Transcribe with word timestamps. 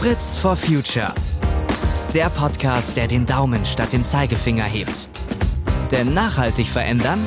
Fritz 0.00 0.38
for 0.38 0.56
Future. 0.56 1.12
Der 2.14 2.30
Podcast, 2.30 2.96
der 2.96 3.06
den 3.06 3.26
Daumen 3.26 3.66
statt 3.66 3.92
dem 3.92 4.02
Zeigefinger 4.02 4.64
hebt. 4.64 5.10
Denn 5.90 6.14
nachhaltig 6.14 6.68
verändern 6.68 7.18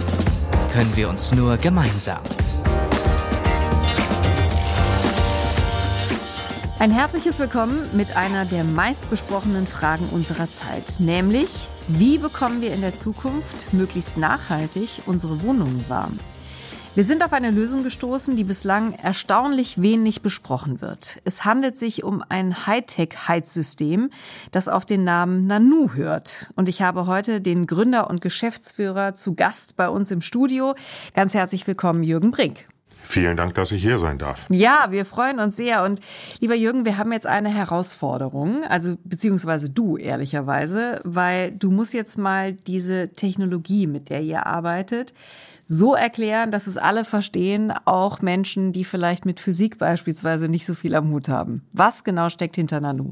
können 0.72 0.92
wir 0.96 1.08
uns 1.08 1.36
nur 1.36 1.58
gemeinsam. 1.58 2.18
Ein 6.80 6.90
herzliches 6.90 7.38
Willkommen 7.38 7.96
mit 7.96 8.18
einer 8.18 8.44
der 8.46 8.64
meistbesprochenen 8.64 9.68
Fragen 9.68 10.10
unserer 10.10 10.52
Zeit, 10.52 11.00
nämlich 11.00 11.68
wie 11.88 12.18
bekommen 12.18 12.62
wir 12.62 12.74
in 12.74 12.82
der 12.82 12.96
Zukunft 12.96 13.72
möglichst 13.72 14.18
nachhaltig 14.18 15.04
unsere 15.06 15.44
Wohnungen 15.44 15.86
warm? 15.90 16.18
Wir 16.96 17.04
sind 17.04 17.26
auf 17.26 17.34
eine 17.34 17.50
Lösung 17.50 17.82
gestoßen, 17.82 18.36
die 18.36 18.44
bislang 18.44 18.94
erstaunlich 18.94 19.82
wenig 19.82 20.22
besprochen 20.22 20.80
wird. 20.80 21.20
Es 21.24 21.44
handelt 21.44 21.76
sich 21.76 22.04
um 22.04 22.24
ein 22.30 22.68
Hightech-Heizsystem, 22.68 24.12
das 24.52 24.68
auf 24.68 24.86
den 24.86 25.04
Namen 25.04 25.48
Nanu 25.48 25.96
hört. 25.96 26.52
Und 26.56 26.70
ich 26.70 26.84
habe 26.84 27.08
heute 27.08 27.42
den 27.42 27.66
Gründer 27.66 28.12
und 28.12 28.22
Geschäftsführer 28.22 29.16
zu 29.16 29.34
Gast 29.34 29.76
bei 29.76 29.90
uns 29.90 30.12
im 30.12 30.22
Studio. 30.22 30.76
Ganz 31.16 31.34
herzlich 31.34 31.66
willkommen, 31.66 32.04
Jürgen 32.04 32.30
Brink. 32.30 32.68
Vielen 33.06 33.38
Dank, 33.38 33.56
dass 33.56 33.72
ich 33.72 33.82
hier 33.82 33.98
sein 33.98 34.20
darf. 34.20 34.46
Ja, 34.50 34.88
wir 34.92 35.06
freuen 35.06 35.40
uns 35.40 35.56
sehr. 35.56 35.84
Und 35.84 36.00
lieber 36.40 36.56
Jürgen, 36.56 36.86
wir 36.86 37.00
haben 37.00 37.12
jetzt 37.12 37.28
eine 37.28 37.50
Herausforderung, 37.50 38.64
also 38.66 38.98
beziehungsweise 39.04 39.70
du 39.70 39.98
ehrlicherweise, 39.98 41.02
weil 41.04 41.52
du 41.52 41.70
musst 41.70 41.94
jetzt 41.94 42.18
mal 42.18 42.54
diese 42.54 43.10
Technologie, 43.10 43.88
mit 43.88 44.10
der 44.10 44.22
ihr 44.22 44.46
arbeitet, 44.46 45.14
so 45.68 45.96
erklären, 45.96 46.52
dass 46.52 46.68
es 46.68 46.78
alle 46.78 47.06
verstehen, 47.06 47.74
auch 47.86 48.22
Menschen, 48.22 48.74
die 48.74 48.86
vielleicht 48.86 49.26
mit 49.26 49.40
Physik 49.40 49.78
beispielsweise 49.78 50.50
nicht 50.50 50.66
so 50.66 50.74
viel 50.74 50.96
am 50.96 51.10
Hut 51.12 51.30
haben. 51.30 51.64
Was 51.72 52.04
genau 52.04 52.30
steckt 52.30 52.56
hinter 52.56 52.82
Nanu? 52.82 53.12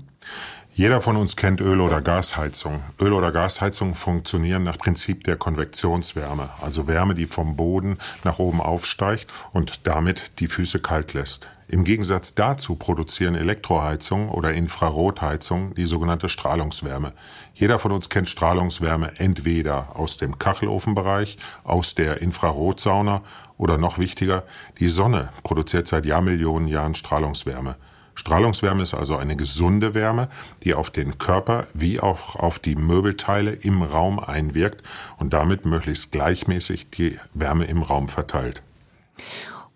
Jeder 0.74 1.02
von 1.02 1.18
uns 1.18 1.36
kennt 1.36 1.60
Öl- 1.60 1.82
oder 1.82 2.02
Gasheizung. 2.02 2.82
Öl- 3.00 3.12
oder 3.12 3.34
Gasheizung 3.34 3.94
funktionieren 3.94 4.64
nach 4.64 4.78
Prinzip 4.78 5.26
der 5.26 5.36
Konvektionswärme, 5.36 6.50
also 6.62 6.88
Wärme, 6.88 7.14
die 7.14 7.26
vom 7.26 7.58
Boden 7.58 7.98
nach 8.24 8.40
oben 8.40 8.62
aufsteigt 8.62 9.28
und 9.52 9.86
damit 9.86 10.32
die 10.40 10.48
Füße 10.48 10.80
kalt 10.80 11.14
lässt. 11.14 11.50
Im 11.72 11.86
Gegensatz 11.86 12.36
dazu 12.36 12.76
produzieren 12.76 13.34
Elektroheizungen 13.34 14.28
oder 14.28 14.52
Infrarotheizungen 14.52 15.74
die 15.74 15.86
sogenannte 15.86 16.28
Strahlungswärme. 16.28 17.14
Jeder 17.54 17.80
von 17.80 17.94
uns 17.94 18.10
kennt 18.10 18.28
Strahlungswärme 18.28 19.14
entweder 19.20 19.96
aus 19.96 20.18
dem 20.18 20.38
Kachelofenbereich, 20.38 21.38
aus 21.64 21.96
der 21.96 22.22
Infrarotsauna 22.22 23.22
oder 23.58 23.78
noch 23.78 24.00
wichtiger, 24.00 24.44
die 24.80 24.90
Sonne 24.90 25.30
produziert 25.44 25.88
seit 25.88 26.06
Jahrmillionen 26.06 26.68
Jahren 26.68 26.94
Strahlungswärme. 26.94 27.78
Strahlungswärme 28.16 28.84
ist 28.84 28.94
also 28.94 29.16
eine 29.16 29.38
gesunde 29.38 29.94
Wärme, 29.94 30.28
die 30.66 30.74
auf 30.74 30.90
den 30.90 31.20
Körper 31.20 31.68
wie 31.74 32.02
auch 32.02 32.36
auf 32.36 32.60
die 32.60 32.76
Möbelteile 32.76 33.54
im 33.54 33.82
Raum 33.82 34.20
einwirkt 34.20 34.84
und 35.20 35.32
damit 35.32 35.66
möglichst 35.66 36.12
gleichmäßig 36.12 36.90
die 36.90 37.18
Wärme 37.34 37.64
im 37.64 37.82
Raum 37.82 38.10
verteilt. 38.10 38.62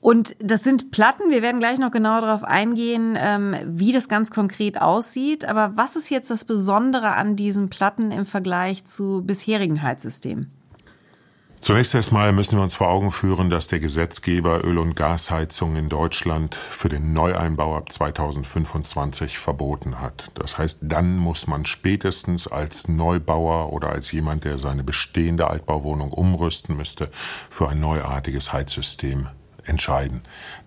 Und 0.06 0.36
das 0.38 0.64
sind 0.64 0.92
Platten. 0.92 1.31
Wir 1.31 1.42
werden 1.42 1.59
gleich 1.59 1.80
noch 1.80 1.89
genauer 1.89 2.22
darauf 2.22 2.44
eingehen, 2.44 3.17
ähm, 3.20 3.56
wie 3.66 3.92
das 3.92 4.08
ganz 4.08 4.30
konkret 4.30 4.80
aussieht. 4.80 5.45
Aber 5.45 5.72
was 5.78 5.95
ist 5.95 6.12
jetzt 6.12 6.30
das 6.30 6.45
Besondere 6.45 7.16
an 7.16 7.36
diesen 7.36 7.72
Platten 7.72 8.12
im 8.12 8.28
Vergleich 8.28 8.86
zu 8.86 9.23
bisherigen 9.25 9.81
Heizsystemen? 9.81 10.52
Zunächst 11.59 11.95
erstmal 11.95 12.34
müssen 12.34 12.56
wir 12.56 12.62
uns 12.62 12.75
vor 12.75 12.89
Augen 12.89 13.09
führen, 13.09 13.50
dass 13.50 13.67
der 13.67 13.80
Gesetzgeber 13.80 14.64
Öl- 14.64 14.78
und 14.78 14.95
Gasheizung 14.95 15.75
in 15.75 15.89
Deutschland 15.89 16.53
für 16.53 16.90
den 16.90 17.14
Neueinbau 17.14 17.75
ab 17.75 17.92
2025 17.92 19.40
verboten 19.40 20.02
hat. 20.02 20.30
Das 20.36 20.59
heißt, 20.59 20.81
dann 20.84 21.17
muss 21.17 21.47
man 21.47 21.66
spätestens 21.66 22.47
als 22.47 22.88
Neubauer 22.88 23.73
oder 23.73 23.90
als 23.90 24.12
jemand, 24.12 24.44
der 24.44 24.59
seine 24.59 24.84
bestehende 24.84 25.50
Altbauwohnung 25.50 26.12
umrüsten 26.12 26.78
müsste, 26.78 27.09
für 27.50 27.69
ein 27.69 27.79
neuartiges 27.79 28.53
Heizsystem 28.53 29.29
entscheiden. 29.66 30.22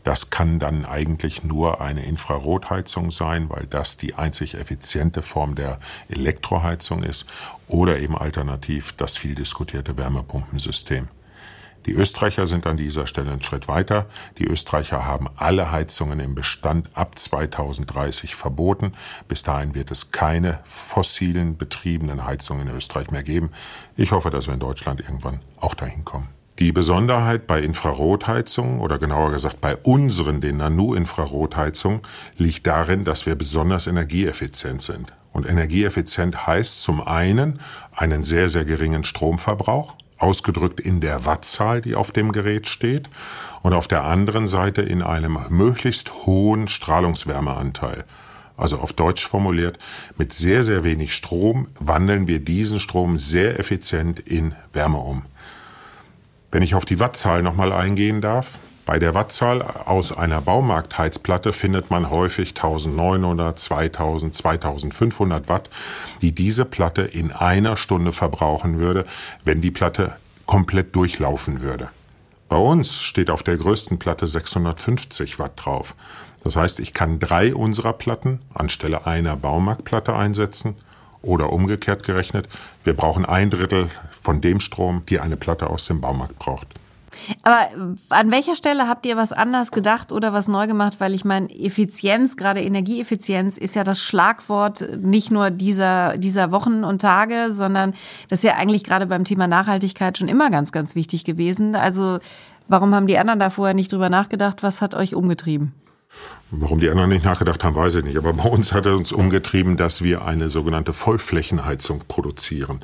Das 0.05 0.31
kann 0.31 0.59
dann 0.59 0.85
eigentlich 0.85 1.45
nur 1.45 1.81
eine 1.81 2.05
Infrarotheizung 2.05 3.11
sein, 3.11 3.51
weil 3.51 3.67
das 3.67 3.97
die 3.97 4.15
einzig 4.15 4.55
effiziente 4.55 5.23
Form 5.23 5.55
der 5.55 5.79
Elektroheizung 6.09 7.03
ist 7.03 7.27
oder 7.67 7.99
eben 7.99 8.17
alternativ 8.17 8.93
das 8.93 9.17
viel 9.17 9.35
diskutierte 9.35 9.97
Wärmepumpensystem. 9.97 11.09
Die 11.87 11.95
Österreicher 11.95 12.47
sind 12.47 12.67
an 12.67 12.77
dieser 12.77 13.07
Stelle 13.07 13.31
einen 13.31 13.41
Schritt 13.41 13.67
weiter. 13.67 14.07
Die 14.37 14.45
Österreicher 14.45 15.07
haben 15.07 15.27
alle 15.37 15.71
Heizungen 15.73 16.21
im 16.21 16.35
Bestand 16.35 16.91
ab 16.95 17.19
2030 17.19 18.35
verboten. 18.35 18.93
Bis 19.27 19.43
dahin 19.43 19.75
wird 19.75 19.91
es 19.91 20.11
keine 20.11 20.61
fossilen 20.65 21.57
betriebenen 21.57 22.27
Heizungen 22.27 22.69
in 22.69 22.77
Österreich 22.77 23.11
mehr 23.11 23.23
geben. 23.23 23.51
Ich 23.97 24.13
hoffe, 24.13 24.29
dass 24.29 24.49
wir 24.49 24.55
in 24.55 24.61
Deutschland 24.61 25.01
irgendwann 25.01 25.41
auch 25.57 25.75
dahin 25.75 26.05
kommen. 26.05 26.29
Die 26.59 26.73
Besonderheit 26.73 27.47
bei 27.47 27.61
Infrarotheizungen 27.61 28.81
oder 28.81 28.99
genauer 28.99 29.31
gesagt 29.31 29.61
bei 29.61 29.77
unseren, 29.77 30.41
den 30.41 30.57
Nanu-Infrarotheizungen, 30.57 32.01
liegt 32.37 32.67
darin, 32.67 33.05
dass 33.05 33.27
wir 33.27 33.37
besonders 33.37 33.87
energieeffizient 33.87 34.83
sind. 34.83 35.13
Und 35.33 35.49
energieeffizient 35.49 36.49
heißt 36.49 36.83
zum 36.83 37.01
einen 37.01 37.61
einen 37.95 38.25
sehr, 38.25 38.49
sehr 38.49 38.65
geringen 38.65 39.05
Stromverbrauch, 39.05 39.95
ausgedrückt 40.19 40.81
in 40.81 41.01
der 41.01 41.25
Wattzahl, 41.25 41.81
die 41.81 41.95
auf 41.95 42.11
dem 42.11 42.33
Gerät 42.33 42.67
steht, 42.67 43.09
und 43.63 43.73
auf 43.73 43.87
der 43.87 44.03
anderen 44.03 44.49
Seite 44.49 44.83
in 44.83 45.03
einem 45.03 45.39
möglichst 45.51 46.27
hohen 46.27 46.67
Strahlungswärmeanteil. 46.67 48.05
Also 48.57 48.81
auf 48.81 48.93
Deutsch 48.93 49.25
formuliert, 49.25 49.79
mit 50.17 50.33
sehr, 50.33 50.65
sehr 50.65 50.83
wenig 50.83 51.15
Strom 51.15 51.69
wandeln 51.79 52.27
wir 52.27 52.41
diesen 52.41 52.81
Strom 52.81 53.17
sehr 53.17 53.61
effizient 53.61 54.19
in 54.19 54.57
Wärme 54.73 54.99
um. 54.99 55.23
Wenn 56.51 56.63
ich 56.63 56.75
auf 56.75 56.87
die 56.87 56.99
Wattzahl 56.99 57.43
nochmal 57.43 57.73
eingehen 57.73 58.23
darf, 58.23 58.59
bei 58.87 58.99
der 58.99 59.13
Wattzahl 59.13 59.61
aus 59.61 60.17
einer 60.17 60.41
Baumarktheizplatte 60.41 61.53
findet 61.53 61.91
man 61.91 62.09
häufig 62.09 62.51
1900, 62.57 63.59
2000, 63.59 64.35
2500 64.35 65.49
Watt, 65.51 65.69
die 66.23 66.33
diese 66.33 66.65
Platte 66.65 67.03
in 67.03 67.33
einer 67.33 67.77
Stunde 67.77 68.13
verbrauchen 68.13 68.79
würde, 68.79 69.05
wenn 69.45 69.61
die 69.61 69.71
Platte 69.71 70.17
komplett 70.47 70.97
durchlaufen 70.97 71.61
würde. 71.61 71.91
Bei 72.49 72.57
uns 72.57 73.03
steht 73.03 73.29
auf 73.29 73.43
der 73.43 73.59
größten 73.59 73.99
Platte 73.99 74.27
650 74.27 75.39
Watt 75.39 75.53
drauf. 75.57 75.95
Das 76.43 76.57
heißt, 76.57 76.81
ich 76.81 76.95
kann 76.95 77.19
drei 77.19 77.55
unserer 77.55 77.93
Platten 77.93 78.41
anstelle 78.55 79.07
einer 79.07 79.37
Baumarktplatte 79.37 80.17
einsetzen 80.17 80.77
oder 81.21 81.53
umgekehrt 81.53 82.05
gerechnet, 82.05 82.49
wir 82.85 82.95
brauchen 82.95 83.27
ein 83.27 83.51
Drittel 83.51 83.91
von 84.29 84.43
dem 84.43 84.61
Strom, 84.61 85.05
die 85.09 85.21
eine 85.21 85.39
Platte 85.39 85.71
aus 85.71 85.87
dem 85.87 86.03
Baumarkt 86.03 86.39
braucht. 86.39 86.69
Aber 87.45 87.69
an 88.11 88.31
welcher 88.31 88.55
Stelle 88.55 88.87
habt 88.87 89.07
ihr 89.07 89.17
was 89.17 89.33
anders 89.33 89.71
gedacht 89.71 90.13
oder 90.13 90.35
was 90.35 90.49
neu 90.49 90.67
gemacht? 90.67 90.97
Weil 90.99 91.15
ich 91.15 91.25
meine, 91.25 91.49
Effizienz, 91.49 92.37
gerade 92.37 92.61
Energieeffizienz, 92.61 93.57
ist 93.57 93.75
ja 93.75 93.85
das 93.85 94.03
Schlagwort 94.03 94.87
nicht 95.01 95.31
nur 95.31 95.49
dieser, 95.49 96.19
dieser 96.19 96.53
Wochen 96.53 96.85
und 96.85 97.01
Tage, 97.01 97.55
sondern 97.55 97.95
das 98.29 98.41
ist 98.41 98.45
ja 98.45 98.57
eigentlich 98.57 98.85
gerade 98.85 99.07
beim 99.07 99.25
Thema 99.25 99.49
Nachhaltigkeit 99.49 100.19
schon 100.19 100.29
immer 100.29 100.51
ganz, 100.51 100.73
ganz 100.73 100.95
wichtig 100.95 101.25
gewesen. 101.25 101.75
Also 101.75 102.19
warum 102.69 102.95
haben 102.95 103.07
die 103.07 103.17
anderen 103.17 103.41
da 103.41 103.49
vorher 103.49 103.75
nicht 103.75 103.91
drüber 103.91 104.11
nachgedacht? 104.11 104.63
Was 104.63 104.83
hat 104.83 104.95
euch 104.95 105.15
umgetrieben? 105.15 105.73
Warum 106.51 106.81
die 106.81 106.89
anderen 106.89 107.11
nicht 107.11 107.25
nachgedacht 107.25 107.63
haben, 107.63 107.77
weiß 107.77 107.97
ich 107.97 108.05
nicht. 108.05 108.17
Aber 108.17 108.33
bei 108.33 108.49
uns 108.49 108.73
hat 108.73 108.87
er 108.87 108.97
uns 108.97 109.13
umgetrieben, 109.13 109.77
dass 109.77 110.03
wir 110.03 110.25
eine 110.25 110.51
sogenannte 110.51 110.93
Vollflächenheizung 110.93 112.05
produzieren. 112.09 112.81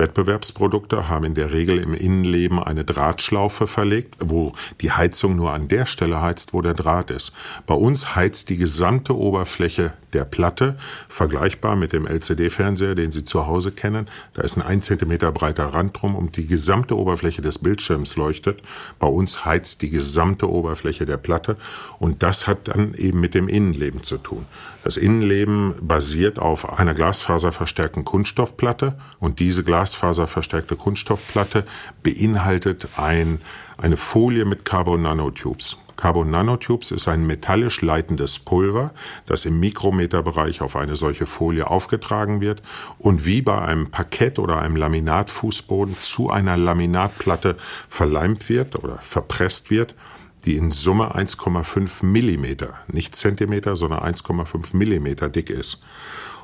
Wettbewerbsprodukte 0.00 1.08
haben 1.08 1.26
in 1.26 1.34
der 1.34 1.52
Regel 1.52 1.78
im 1.78 1.94
Innenleben 1.94 2.58
eine 2.58 2.84
Drahtschlaufe 2.84 3.68
verlegt, 3.68 4.16
wo 4.18 4.52
die 4.80 4.90
Heizung 4.90 5.36
nur 5.36 5.52
an 5.52 5.68
der 5.68 5.86
Stelle 5.86 6.20
heizt, 6.20 6.52
wo 6.52 6.62
der 6.62 6.74
Draht 6.74 7.10
ist. 7.10 7.32
Bei 7.66 7.74
uns 7.74 8.16
heizt 8.16 8.48
die 8.48 8.56
gesamte 8.56 9.16
Oberfläche 9.16 9.92
der 10.12 10.24
Platte, 10.24 10.76
vergleichbar 11.08 11.76
mit 11.76 11.92
dem 11.92 12.06
LCD-Fernseher, 12.06 12.96
den 12.96 13.12
Sie 13.12 13.22
zu 13.22 13.46
Hause 13.46 13.70
kennen. 13.70 14.08
Da 14.34 14.42
ist 14.42 14.56
ein 14.56 14.80
ein 14.80 14.82
Zentimeter 14.82 15.30
breiter 15.30 15.66
Rand 15.66 16.00
drum 16.00 16.16
und 16.16 16.36
die 16.36 16.46
gesamte 16.46 16.96
Oberfläche 16.96 17.42
des 17.42 17.58
Bildschirms 17.58 18.16
leuchtet. 18.16 18.62
Bei 18.98 19.06
uns 19.06 19.44
heizt 19.44 19.82
die 19.82 19.90
gesamte 19.90 20.50
Oberfläche 20.50 21.04
der 21.04 21.18
Platte 21.18 21.56
und 21.98 22.22
das 22.22 22.46
hat 22.46 22.68
dann 22.68 22.94
eben 22.94 23.20
mit 23.20 23.34
dem 23.34 23.46
Innenleben 23.46 24.02
zu 24.02 24.16
tun. 24.16 24.46
Das 24.82 24.96
Innenleben 24.96 25.74
basiert 25.80 26.38
auf 26.38 26.78
einer 26.78 26.94
glasfaserverstärkten 26.94 28.04
Kunststoffplatte 28.04 28.98
und 29.18 29.38
diese 29.38 29.62
glasfaserverstärkte 29.62 30.76
Kunststoffplatte 30.76 31.64
beinhaltet 32.02 32.88
ein, 32.96 33.40
eine 33.76 33.98
Folie 33.98 34.46
mit 34.46 34.64
Carbon 34.64 35.02
Nanotubes. 35.02 35.76
Carbon 35.96 36.30
Nanotubes 36.30 36.92
ist 36.92 37.08
ein 37.08 37.26
metallisch 37.26 37.82
leitendes 37.82 38.38
Pulver, 38.38 38.94
das 39.26 39.44
im 39.44 39.60
Mikrometerbereich 39.60 40.62
auf 40.62 40.74
eine 40.76 40.96
solche 40.96 41.26
Folie 41.26 41.66
aufgetragen 41.66 42.40
wird 42.40 42.62
und 42.98 43.26
wie 43.26 43.42
bei 43.42 43.60
einem 43.60 43.90
Parkett 43.90 44.38
oder 44.38 44.62
einem 44.62 44.76
Laminatfußboden 44.76 45.94
zu 46.00 46.30
einer 46.30 46.56
Laminatplatte 46.56 47.56
verleimt 47.90 48.48
wird 48.48 48.82
oder 48.82 48.96
verpresst 49.02 49.70
wird 49.70 49.94
die 50.40 50.56
in 50.56 50.70
Summe 50.70 51.14
1,5 51.14 52.04
Millimeter, 52.04 52.74
nicht 52.88 53.14
Zentimeter, 53.14 53.76
sondern 53.76 54.00
1,5 54.00 54.76
Millimeter 54.76 55.28
dick 55.28 55.50
ist. 55.50 55.80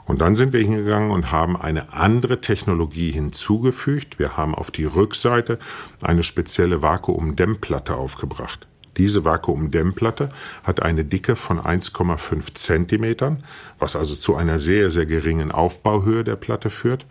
Und 0.07 0.21
dann 0.21 0.37
sind 0.37 0.53
wir 0.53 0.61
hingegangen 0.61 1.11
und 1.11 1.33
haben 1.33 1.57
eine 1.57 1.93
andere 1.93 2.41
Technologie 2.41 3.11
hinzugefügt. 3.11 4.19
Wir 4.19 4.37
haben 4.37 4.55
auf 4.55 4.71
die 4.71 4.85
Rückseite 4.85 5.59
eine 6.01 6.23
spezielle 6.23 6.81
Vakuumdämmplatte 6.81 7.97
aufgebracht. 7.97 8.69
Diese 8.97 9.25
Vakuumdämmplatte 9.25 10.31
hat 10.63 10.81
eine 10.81 11.05
Dicke 11.05 11.37
von 11.37 11.59
1,5 11.59 12.55
Zentimetern, 12.55 13.43
was 13.79 13.97
also 13.97 14.15
zu 14.15 14.37
einer 14.37 14.59
sehr, 14.59 14.91
sehr 14.91 15.07
geringen 15.07 15.51
Aufbauhöhe 15.51 16.25
der 16.25 16.37
Platte 16.37 16.71
führt. 16.71 17.05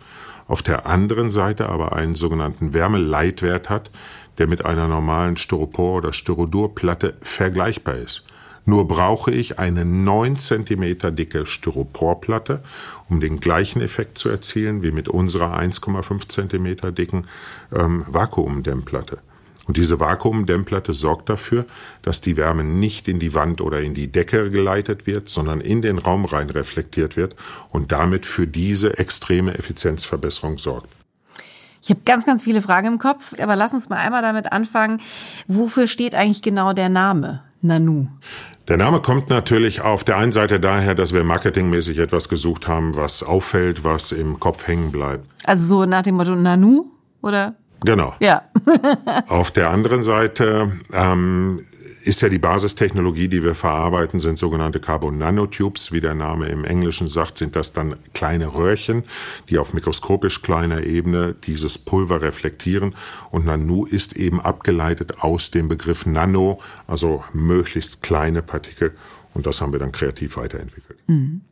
Auf 0.48 0.62
der 0.62 0.86
anderen 0.86 1.30
Seite 1.30 1.68
aber 1.68 1.92
einen 1.92 2.14
sogenannten 2.14 2.72
Wärmeleitwert 2.72 3.68
hat, 3.68 3.90
der 4.38 4.46
mit 4.46 4.64
einer 4.64 4.88
normalen 4.88 5.36
Styropor- 5.36 5.98
oder 5.98 6.12
Styrodurplatte 6.12 7.14
vergleichbar 7.22 7.96
ist. 7.96 8.22
Nur 8.68 8.88
brauche 8.88 9.30
ich 9.30 9.60
eine 9.60 9.84
9 9.84 10.38
cm 10.38 11.14
dicke 11.14 11.46
Styroporplatte, 11.46 12.62
um 13.08 13.20
den 13.20 13.38
gleichen 13.38 13.80
Effekt 13.80 14.18
zu 14.18 14.28
erzielen 14.28 14.82
wie 14.82 14.90
mit 14.90 15.08
unserer 15.08 15.56
1,5 15.56 16.28
cm 16.28 16.94
dicken 16.94 17.26
ähm, 17.72 18.04
Vakuumdämmplatte. 18.08 19.18
Und 19.66 19.76
diese 19.76 19.98
Vakuumdämmplatte 20.00 20.94
sorgt 20.94 21.28
dafür, 21.28 21.64
dass 22.02 22.20
die 22.20 22.36
Wärme 22.36 22.64
nicht 22.64 23.08
in 23.08 23.18
die 23.20 23.34
Wand 23.34 23.60
oder 23.60 23.80
in 23.80 23.94
die 23.94 24.10
Decke 24.10 24.50
geleitet 24.50 25.06
wird, 25.06 25.28
sondern 25.28 25.60
in 25.60 25.82
den 25.82 25.98
Raum 25.98 26.24
rein 26.24 26.50
reflektiert 26.50 27.16
wird 27.16 27.36
und 27.70 27.92
damit 27.92 28.26
für 28.26 28.46
diese 28.46 28.98
extreme 28.98 29.56
Effizienzverbesserung 29.58 30.58
sorgt. 30.58 30.95
Ich 31.86 31.90
habe 31.90 32.00
ganz, 32.04 32.26
ganz 32.26 32.42
viele 32.42 32.62
Fragen 32.62 32.88
im 32.88 32.98
Kopf, 32.98 33.32
aber 33.40 33.54
lass 33.54 33.72
uns 33.72 33.88
mal 33.88 33.98
einmal 33.98 34.20
damit 34.20 34.50
anfangen. 34.50 35.00
Wofür 35.46 35.86
steht 35.86 36.16
eigentlich 36.16 36.42
genau 36.42 36.72
der 36.72 36.88
Name 36.88 37.44
Nanu? 37.62 38.08
Der 38.66 38.76
Name 38.76 39.00
kommt 39.00 39.30
natürlich 39.30 39.82
auf 39.82 40.02
der 40.02 40.16
einen 40.16 40.32
Seite 40.32 40.58
daher, 40.58 40.96
dass 40.96 41.12
wir 41.12 41.22
marketingmäßig 41.22 41.98
etwas 41.98 42.28
gesucht 42.28 42.66
haben, 42.66 42.96
was 42.96 43.22
auffällt, 43.22 43.84
was 43.84 44.10
im 44.10 44.40
Kopf 44.40 44.66
hängen 44.66 44.90
bleibt. 44.90 45.28
Also 45.44 45.64
so 45.64 45.86
nach 45.86 46.02
dem 46.02 46.16
Motto 46.16 46.34
Nanu 46.34 46.86
oder? 47.22 47.54
Genau. 47.84 48.14
Ja. 48.18 48.42
auf 49.28 49.52
der 49.52 49.70
anderen 49.70 50.02
Seite 50.02 50.72
ähm, 50.92 51.66
ist 52.06 52.20
ja 52.20 52.28
die 52.28 52.38
Basistechnologie, 52.38 53.26
die 53.26 53.42
wir 53.42 53.56
verarbeiten, 53.56 54.20
sind 54.20 54.38
sogenannte 54.38 54.78
Carbon 54.78 55.18
Nanotubes. 55.18 55.90
Wie 55.90 56.00
der 56.00 56.14
Name 56.14 56.46
im 56.46 56.64
Englischen 56.64 57.08
sagt, 57.08 57.36
sind 57.36 57.56
das 57.56 57.72
dann 57.72 57.96
kleine 58.14 58.54
Röhrchen, 58.54 59.02
die 59.50 59.58
auf 59.58 59.74
mikroskopisch 59.74 60.40
kleiner 60.40 60.84
Ebene 60.84 61.34
dieses 61.34 61.78
Pulver 61.78 62.22
reflektieren. 62.22 62.94
Und 63.32 63.44
Nanu 63.44 63.86
ist 63.86 64.14
eben 64.14 64.40
abgeleitet 64.40 65.20
aus 65.20 65.50
dem 65.50 65.66
Begriff 65.66 66.06
Nano, 66.06 66.60
also 66.86 67.24
möglichst 67.32 68.02
kleine 68.02 68.40
Partikel. 68.40 68.94
Und 69.36 69.44
das 69.44 69.60
haben 69.60 69.70
wir 69.72 69.78
dann 69.78 69.92
kreativ 69.92 70.38
weiterentwickelt. 70.38 70.98
Mhm. 71.08 71.42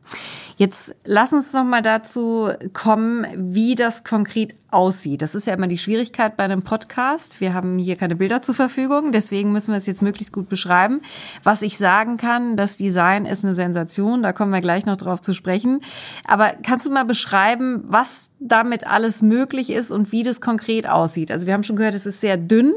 Jetzt 0.57 0.95
lass 1.03 1.33
uns 1.33 1.53
noch 1.53 1.63
mal 1.63 1.83
dazu 1.83 2.49
kommen, 2.73 3.27
wie 3.35 3.75
das 3.75 4.03
konkret 4.03 4.55
aussieht. 4.71 5.21
Das 5.21 5.35
ist 5.35 5.45
ja 5.45 5.53
immer 5.53 5.67
die 5.67 5.77
Schwierigkeit 5.77 6.35
bei 6.35 6.45
einem 6.45 6.63
Podcast. 6.63 7.39
Wir 7.41 7.53
haben 7.53 7.77
hier 7.77 7.95
keine 7.95 8.15
Bilder 8.15 8.41
zur 8.41 8.55
Verfügung, 8.55 9.11
deswegen 9.11 9.51
müssen 9.51 9.71
wir 9.71 9.77
es 9.77 9.85
jetzt 9.85 10.01
möglichst 10.01 10.33
gut 10.33 10.49
beschreiben. 10.49 11.01
Was 11.43 11.61
ich 11.61 11.77
sagen 11.77 12.17
kann, 12.17 12.57
das 12.57 12.75
Design 12.75 13.25
ist 13.25 13.45
eine 13.45 13.53
Sensation, 13.53 14.23
da 14.23 14.33
kommen 14.33 14.51
wir 14.51 14.61
gleich 14.61 14.87
noch 14.87 14.97
drauf 14.97 15.21
zu 15.21 15.33
sprechen. 15.33 15.81
Aber 16.27 16.53
kannst 16.63 16.87
du 16.87 16.89
mal 16.89 17.05
beschreiben, 17.05 17.83
was 17.85 18.31
damit 18.39 18.87
alles 18.87 19.21
möglich 19.21 19.69
ist 19.69 19.91
und 19.91 20.11
wie 20.11 20.23
das 20.23 20.41
konkret 20.41 20.89
aussieht? 20.89 21.29
Also 21.29 21.45
wir 21.45 21.53
haben 21.53 21.63
schon 21.63 21.75
gehört, 21.75 21.93
es 21.93 22.07
ist 22.07 22.19
sehr 22.19 22.37
dünn. 22.37 22.73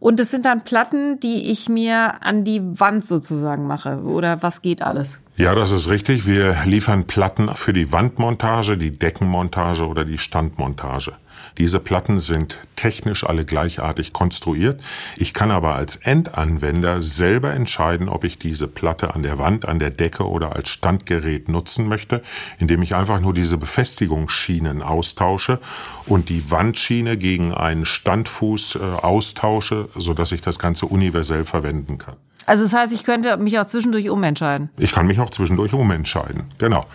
Und 0.00 0.20
es 0.20 0.30
sind 0.30 0.44
dann 0.46 0.64
Platten, 0.64 1.20
die 1.20 1.50
ich 1.50 1.68
mir 1.68 2.22
an 2.22 2.44
die 2.44 2.60
Wand 2.78 3.04
sozusagen 3.04 3.66
mache. 3.66 4.02
Oder 4.02 4.42
was 4.42 4.62
geht 4.62 4.82
alles? 4.82 5.20
Ja, 5.36 5.54
das 5.54 5.70
ist 5.70 5.88
richtig. 5.88 6.26
Wir 6.26 6.56
liefern 6.64 7.06
Platten 7.06 7.54
für 7.54 7.72
die 7.72 7.90
Wandmontage, 7.90 8.76
die 8.76 8.96
Deckenmontage 8.96 9.86
oder 9.86 10.04
die 10.04 10.18
Standmontage. 10.18 11.12
Diese 11.58 11.78
Platten 11.78 12.18
sind 12.20 12.58
technisch 12.74 13.24
alle 13.24 13.44
gleichartig 13.44 14.12
konstruiert. 14.12 14.80
Ich 15.16 15.34
kann 15.34 15.50
aber 15.50 15.74
als 15.74 15.96
Endanwender 15.96 17.00
selber 17.00 17.52
entscheiden, 17.52 18.08
ob 18.08 18.24
ich 18.24 18.38
diese 18.38 18.66
Platte 18.66 19.14
an 19.14 19.22
der 19.22 19.38
Wand, 19.38 19.66
an 19.66 19.78
der 19.78 19.90
Decke 19.90 20.28
oder 20.28 20.56
als 20.56 20.68
Standgerät 20.68 21.48
nutzen 21.48 21.88
möchte, 21.88 22.22
indem 22.58 22.82
ich 22.82 22.94
einfach 22.94 23.20
nur 23.20 23.34
diese 23.34 23.56
Befestigungsschienen 23.56 24.82
austausche 24.82 25.60
und 26.06 26.28
die 26.28 26.50
Wandschiene 26.50 27.16
gegen 27.16 27.54
einen 27.54 27.84
Standfuß 27.84 28.76
äh, 28.76 28.78
austausche, 28.78 29.88
sodass 29.94 30.32
ich 30.32 30.40
das 30.40 30.58
Ganze 30.58 30.86
universell 30.86 31.44
verwenden 31.44 31.98
kann. 31.98 32.16
Also 32.46 32.64
das 32.64 32.74
heißt, 32.74 32.92
ich 32.92 33.04
könnte 33.04 33.36
mich 33.36 33.58
auch 33.58 33.66
zwischendurch 33.66 34.10
umentscheiden. 34.10 34.70
Ich 34.78 34.92
kann 34.92 35.06
mich 35.06 35.18
auch 35.20 35.30
zwischendurch 35.30 35.72
umentscheiden, 35.72 36.44
genau. 36.58 36.86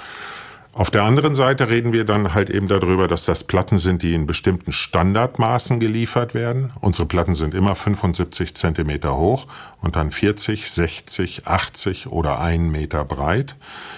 Auf 0.74 0.92
der 0.92 1.04
anderen 1.04 1.34
Seite 1.34 1.70
reden 1.70 1.94
wir 1.94 2.06
dann 2.06 2.36
halt 2.36 2.52
eben 2.52 2.68
darüber, 2.68 3.08
dass 3.08 3.26
das 3.26 3.44
Platten 3.44 3.80
sind, 3.80 4.04
die 4.04 4.14
in 4.14 4.28
bestimmten 4.28 4.72
Standardmaßen 4.72 5.80
geliefert 5.80 6.36
werden. 6.36 6.72
Unsere 6.80 7.08
Platten 7.08 7.34
sind 7.34 7.56
immer 7.56 7.74
75 7.74 8.54
Zentimeter 8.54 9.18
hoch 9.18 9.48
und 9.82 9.96
dann 9.96 10.12
40, 10.12 10.70
60, 10.70 11.48
80 11.48 12.08
oder 12.08 12.40
1 12.40 12.72
Meter 12.72 13.04
breit. 13.04 13.56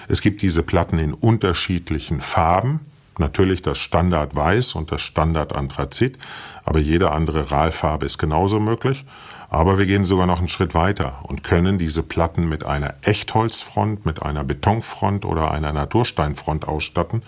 Es 0.08 0.22
gibt 0.22 0.40
diese 0.40 0.62
Platten 0.62 0.98
in 0.98 1.12
unterschiedlichen 1.12 2.22
Farben. 2.22 2.80
Natürlich 3.18 3.60
das 3.60 3.76
Standard 3.76 4.34
Weiß 4.34 4.74
und 4.74 4.90
das 4.90 5.02
Standard 5.02 5.54
Anthrazit, 5.54 6.16
aber 6.64 6.78
jede 6.78 7.10
andere 7.10 7.50
Rahlfarbe 7.50 8.06
ist 8.06 8.16
genauso 8.16 8.58
möglich. 8.58 9.04
Aber 9.52 9.78
wir 9.78 9.84
gehen 9.84 10.06
sogar 10.06 10.24
noch 10.24 10.38
einen 10.38 10.48
Schritt 10.48 10.72
weiter 10.72 11.18
und 11.24 11.42
können 11.42 11.76
diese 11.76 12.02
Platten 12.02 12.48
mit 12.48 12.64
einer 12.64 12.94
Echtholzfront, 13.02 14.06
mit 14.06 14.22
einer 14.22 14.44
Betonfront 14.44 15.26
oder 15.26 15.50
einer 15.50 15.74
Natursteinfront 15.74 16.66
ausstatten. 16.66 17.22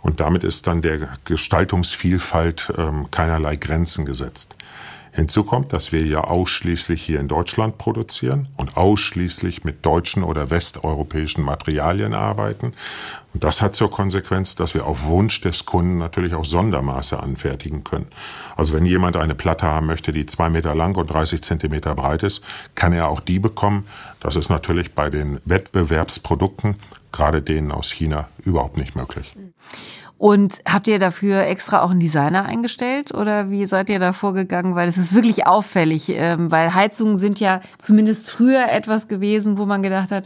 Und 0.00 0.20
damit 0.20 0.42
ist 0.42 0.66
dann 0.66 0.80
der 0.80 1.06
Gestaltungsvielfalt 1.26 2.72
ähm, 2.78 3.10
keinerlei 3.10 3.56
Grenzen 3.56 4.06
gesetzt. 4.06 4.56
Hinzu 5.16 5.44
kommt, 5.44 5.72
dass 5.72 5.92
wir 5.92 6.04
ja 6.04 6.20
ausschließlich 6.20 7.02
hier 7.02 7.20
in 7.20 7.26
Deutschland 7.26 7.78
produzieren 7.78 8.48
und 8.58 8.76
ausschließlich 8.76 9.64
mit 9.64 9.86
deutschen 9.86 10.22
oder 10.22 10.50
westeuropäischen 10.50 11.42
Materialien 11.42 12.12
arbeiten. 12.12 12.74
Und 13.32 13.42
das 13.42 13.62
hat 13.62 13.74
zur 13.74 13.90
Konsequenz, 13.90 14.56
dass 14.56 14.74
wir 14.74 14.86
auf 14.86 15.06
Wunsch 15.06 15.40
des 15.40 15.64
Kunden 15.64 15.96
natürlich 15.96 16.34
auch 16.34 16.44
Sondermaße 16.44 17.18
anfertigen 17.18 17.82
können. 17.82 18.08
Also 18.56 18.74
wenn 18.74 18.84
jemand 18.84 19.16
eine 19.16 19.34
Platte 19.34 19.64
haben 19.64 19.86
möchte, 19.86 20.12
die 20.12 20.26
zwei 20.26 20.50
Meter 20.50 20.74
lang 20.74 20.94
und 20.98 21.06
30 21.10 21.40
Zentimeter 21.40 21.94
breit 21.94 22.22
ist, 22.22 22.42
kann 22.74 22.92
er 22.92 23.08
auch 23.08 23.20
die 23.20 23.38
bekommen. 23.38 23.86
Das 24.20 24.36
ist 24.36 24.50
natürlich 24.50 24.94
bei 24.94 25.08
den 25.08 25.40
Wettbewerbsprodukten, 25.46 26.76
gerade 27.10 27.40
denen 27.40 27.72
aus 27.72 27.90
China, 27.90 28.28
überhaupt 28.44 28.76
nicht 28.76 28.94
möglich. 28.94 29.34
Und 30.18 30.60
habt 30.66 30.88
ihr 30.88 30.98
dafür 30.98 31.42
extra 31.42 31.82
auch 31.82 31.90
einen 31.90 32.00
Designer 32.00 32.46
eingestellt 32.46 33.12
oder 33.12 33.50
wie 33.50 33.66
seid 33.66 33.90
ihr 33.90 33.98
da 33.98 34.14
vorgegangen? 34.14 34.74
Weil 34.74 34.88
es 34.88 34.96
ist 34.96 35.12
wirklich 35.12 35.46
auffällig, 35.46 36.08
ähm, 36.08 36.50
weil 36.50 36.74
Heizungen 36.74 37.18
sind 37.18 37.38
ja 37.38 37.60
zumindest 37.76 38.30
früher 38.30 38.70
etwas 38.70 39.08
gewesen, 39.08 39.58
wo 39.58 39.66
man 39.66 39.82
gedacht 39.82 40.10
hat, 40.10 40.24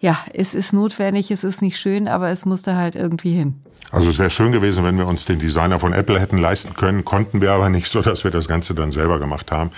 ja, 0.00 0.16
es 0.32 0.54
ist 0.54 0.72
notwendig, 0.72 1.30
es 1.30 1.44
ist 1.44 1.62
nicht 1.62 1.78
schön, 1.78 2.08
aber 2.08 2.30
es 2.30 2.44
musste 2.44 2.76
halt 2.76 2.94
irgendwie 2.94 3.32
hin. 3.32 3.62
Also 3.90 4.10
es 4.10 4.18
wäre 4.18 4.28
schön 4.28 4.52
gewesen, 4.52 4.84
wenn 4.84 4.98
wir 4.98 5.06
uns 5.06 5.24
den 5.24 5.38
Designer 5.38 5.80
von 5.80 5.94
Apple 5.94 6.20
hätten 6.20 6.36
leisten 6.36 6.74
können, 6.74 7.06
konnten 7.06 7.40
wir 7.40 7.52
aber 7.52 7.70
nicht, 7.70 7.86
so 7.90 8.02
dass 8.02 8.22
wir 8.22 8.30
das 8.30 8.46
Ganze 8.46 8.74
dann 8.74 8.92
selber 8.92 9.18
gemacht 9.18 9.50
haben. 9.50 9.70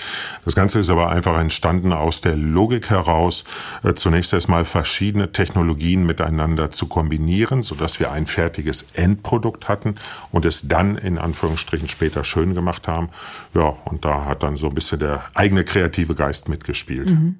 Das 0.44 0.54
Ganze 0.54 0.80
ist 0.80 0.90
aber 0.90 1.10
einfach 1.10 1.38
entstanden 1.38 1.92
aus 1.92 2.20
der 2.20 2.36
Logik 2.36 2.90
heraus, 2.90 3.44
äh, 3.84 3.94
zunächst 3.94 4.32
erstmal 4.32 4.64
verschiedene 4.64 5.32
Technologien 5.32 6.04
miteinander 6.04 6.70
zu 6.70 6.86
kombinieren, 6.86 7.62
so 7.62 7.74
dass 7.74 8.00
wir 8.00 8.10
ein 8.10 8.26
fertiges 8.26 8.86
Endprodukt 8.94 9.68
hatten 9.68 9.94
und 10.32 10.44
es 10.44 10.66
dann 10.66 10.98
in 10.98 11.18
Anführungsstrichen 11.18 11.88
später 11.88 12.24
schön 12.24 12.54
gemacht 12.54 12.88
haben. 12.88 13.10
Ja, 13.54 13.76
und 13.84 14.04
da 14.04 14.24
hat 14.24 14.42
dann 14.42 14.56
so 14.56 14.68
ein 14.68 14.74
bisschen 14.74 14.98
der 14.98 15.24
eigene 15.34 15.64
kreative 15.64 16.14
Geist 16.14 16.48
mitgespielt. 16.48 17.10
Mhm. 17.10 17.38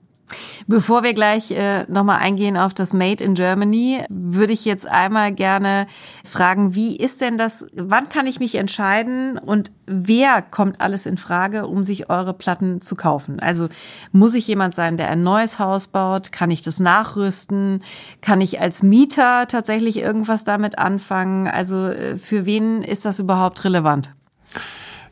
Bevor 0.66 1.02
wir 1.02 1.14
gleich 1.14 1.50
äh, 1.50 1.84
nochmal 1.88 2.18
eingehen 2.18 2.56
auf 2.56 2.74
das 2.74 2.92
Made 2.92 3.22
in 3.22 3.34
Germany, 3.34 4.04
würde 4.08 4.52
ich 4.52 4.64
jetzt 4.64 4.86
einmal 4.86 5.32
gerne 5.32 5.86
fragen, 6.24 6.74
wie 6.74 6.96
ist 6.96 7.20
denn 7.20 7.38
das, 7.38 7.66
wann 7.74 8.08
kann 8.08 8.26
ich 8.26 8.40
mich 8.40 8.54
entscheiden 8.54 9.38
und 9.38 9.70
wer 9.86 10.42
kommt 10.42 10.80
alles 10.80 11.06
in 11.06 11.18
Frage, 11.18 11.66
um 11.66 11.82
sich 11.82 12.10
eure 12.10 12.34
Platten 12.34 12.80
zu 12.80 12.94
kaufen? 12.94 13.40
Also 13.40 13.68
muss 14.12 14.34
ich 14.34 14.46
jemand 14.46 14.74
sein, 14.74 14.96
der 14.96 15.08
ein 15.10 15.22
neues 15.22 15.58
Haus 15.58 15.88
baut? 15.88 16.32
Kann 16.32 16.50
ich 16.50 16.62
das 16.62 16.78
nachrüsten? 16.80 17.82
Kann 18.20 18.40
ich 18.40 18.60
als 18.60 18.82
Mieter 18.82 19.48
tatsächlich 19.48 19.98
irgendwas 19.98 20.44
damit 20.44 20.78
anfangen? 20.78 21.48
Also 21.48 21.86
äh, 21.88 22.16
für 22.16 22.46
wen 22.46 22.82
ist 22.82 23.04
das 23.04 23.18
überhaupt 23.18 23.64
relevant? 23.64 24.12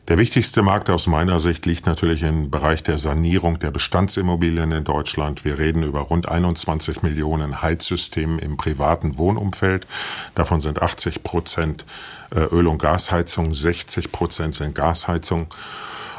Der 0.09 0.17
wichtigste 0.17 0.63
Markt 0.63 0.89
aus 0.89 1.05
meiner 1.05 1.39
Sicht 1.39 1.67
liegt 1.67 1.85
natürlich 1.85 2.23
im 2.23 2.49
Bereich 2.49 2.81
der 2.81 2.97
Sanierung 2.97 3.59
der 3.59 3.69
Bestandsimmobilien 3.69 4.71
in 4.71 4.83
Deutschland. 4.83 5.45
Wir 5.45 5.59
reden 5.59 5.83
über 5.83 5.99
rund 5.99 6.27
21 6.27 7.03
Millionen 7.03 7.61
Heizsystemen 7.61 8.39
im 8.39 8.57
privaten 8.57 9.19
Wohnumfeld. 9.19 9.85
Davon 10.33 10.61
sind 10.61 10.81
80 10.81 11.21
Prozent 11.21 11.85
äh, 12.31 12.39
Öl- 12.39 12.65
und 12.65 12.81
Gasheizung, 12.81 13.53
60 13.53 14.11
Prozent 14.11 14.55
sind 14.55 14.73
Gasheizung. 14.73 15.45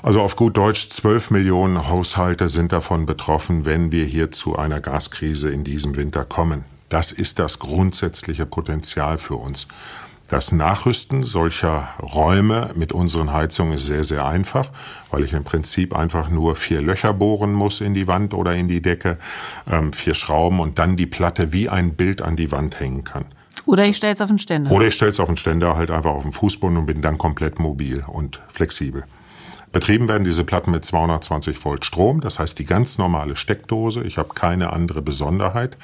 Also 0.05 0.21
auf 0.21 0.37
gut 0.37 0.57
Deutsch, 0.57 0.89
12 0.89 1.33
Millionen 1.33 1.89
Haushalte 1.89 2.49
sind 2.49 2.71
davon 2.71 3.07
betroffen, 3.07 3.65
wenn 3.65 3.91
wir 3.91 4.05
hier 4.05 4.31
zu 4.31 4.55
einer 4.55 4.79
Gaskrise 4.79 5.51
in 5.51 5.65
diesem 5.65 5.97
Winter 5.97 6.25
kommen. 6.25 6.65
Das 6.91 7.11
ist 7.11 7.41
das 7.41 7.59
grundsätzliche 7.59 8.47
Potenzial 8.47 9.19
für 9.19 9.37
uns. 9.37 9.67
Das 10.31 10.53
Nachrüsten 10.53 11.25
solcher 11.25 11.89
Räume 12.01 12.71
mit 12.77 12.93
unseren 12.93 13.33
Heizungen 13.33 13.73
ist 13.73 13.87
sehr, 13.87 14.05
sehr 14.05 14.25
einfach, 14.25 14.71
weil 15.11 15.25
ich 15.25 15.33
im 15.33 15.43
Prinzip 15.43 15.93
einfach 15.95 16.31
nur 16.31 16.55
vier 16.55 16.81
Löcher 16.81 17.13
bohren 17.13 17.53
muss 17.53 17.81
in 17.81 17.95
die 17.95 18.07
Wand 18.07 18.33
oder 18.33 18.55
in 18.55 18.69
die 18.69 18.81
Decke, 18.81 19.19
ähm, 19.69 19.93
vier 19.93 20.15
Schrauben 20.15 20.61
und 20.61 20.79
dann 20.79 20.97
die 20.97 21.07
Platte 21.07 21.53
wie 21.53 21.69
ein 21.69 21.95
Bild 21.95 22.23
an 22.23 22.37
die 22.37 22.53
Wand 22.53 22.79
hängen 22.79 23.03
kann. 23.03 23.25
Oder 23.67 23.87
ich 23.87 23.97
stelle 23.97 24.15
es 24.15 24.21
auf 24.21 24.29
den 24.29 24.39
Ständer. 24.39 24.71
Oder 24.71 24.87
ich 24.87 24.95
stelle 24.95 25.11
es 25.11 25.19
auf 25.19 25.27
den 25.27 25.37
Ständer, 25.37 25.77
halt 25.77 25.91
einfach 25.91 26.13
auf 26.13 26.23
den 26.23 26.33
Fußboden 26.33 26.77
und 26.77 26.87
bin 26.87 27.03
dann 27.03 27.19
komplett 27.19 27.59
mobil 27.59 28.05
und 28.07 28.41
flexibel. 28.49 29.05
Betrieben 29.73 30.09
werden 30.09 30.25
diese 30.25 30.43
Platten 30.43 30.73
mit 30.73 30.85
220 30.85 31.65
Volt 31.65 31.85
Strom, 31.85 32.21
das 32.21 32.41
heißt 32.41 32.59
die 32.59 32.65
ganz 32.65 32.99
normale 32.99 33.37
Steckdose. 33.37 34.03
Ich 34.03 34.19
habe 34.19 34.35
keine 34.35 34.73
andere 34.73 35.01
Besonderheit. 35.01 35.77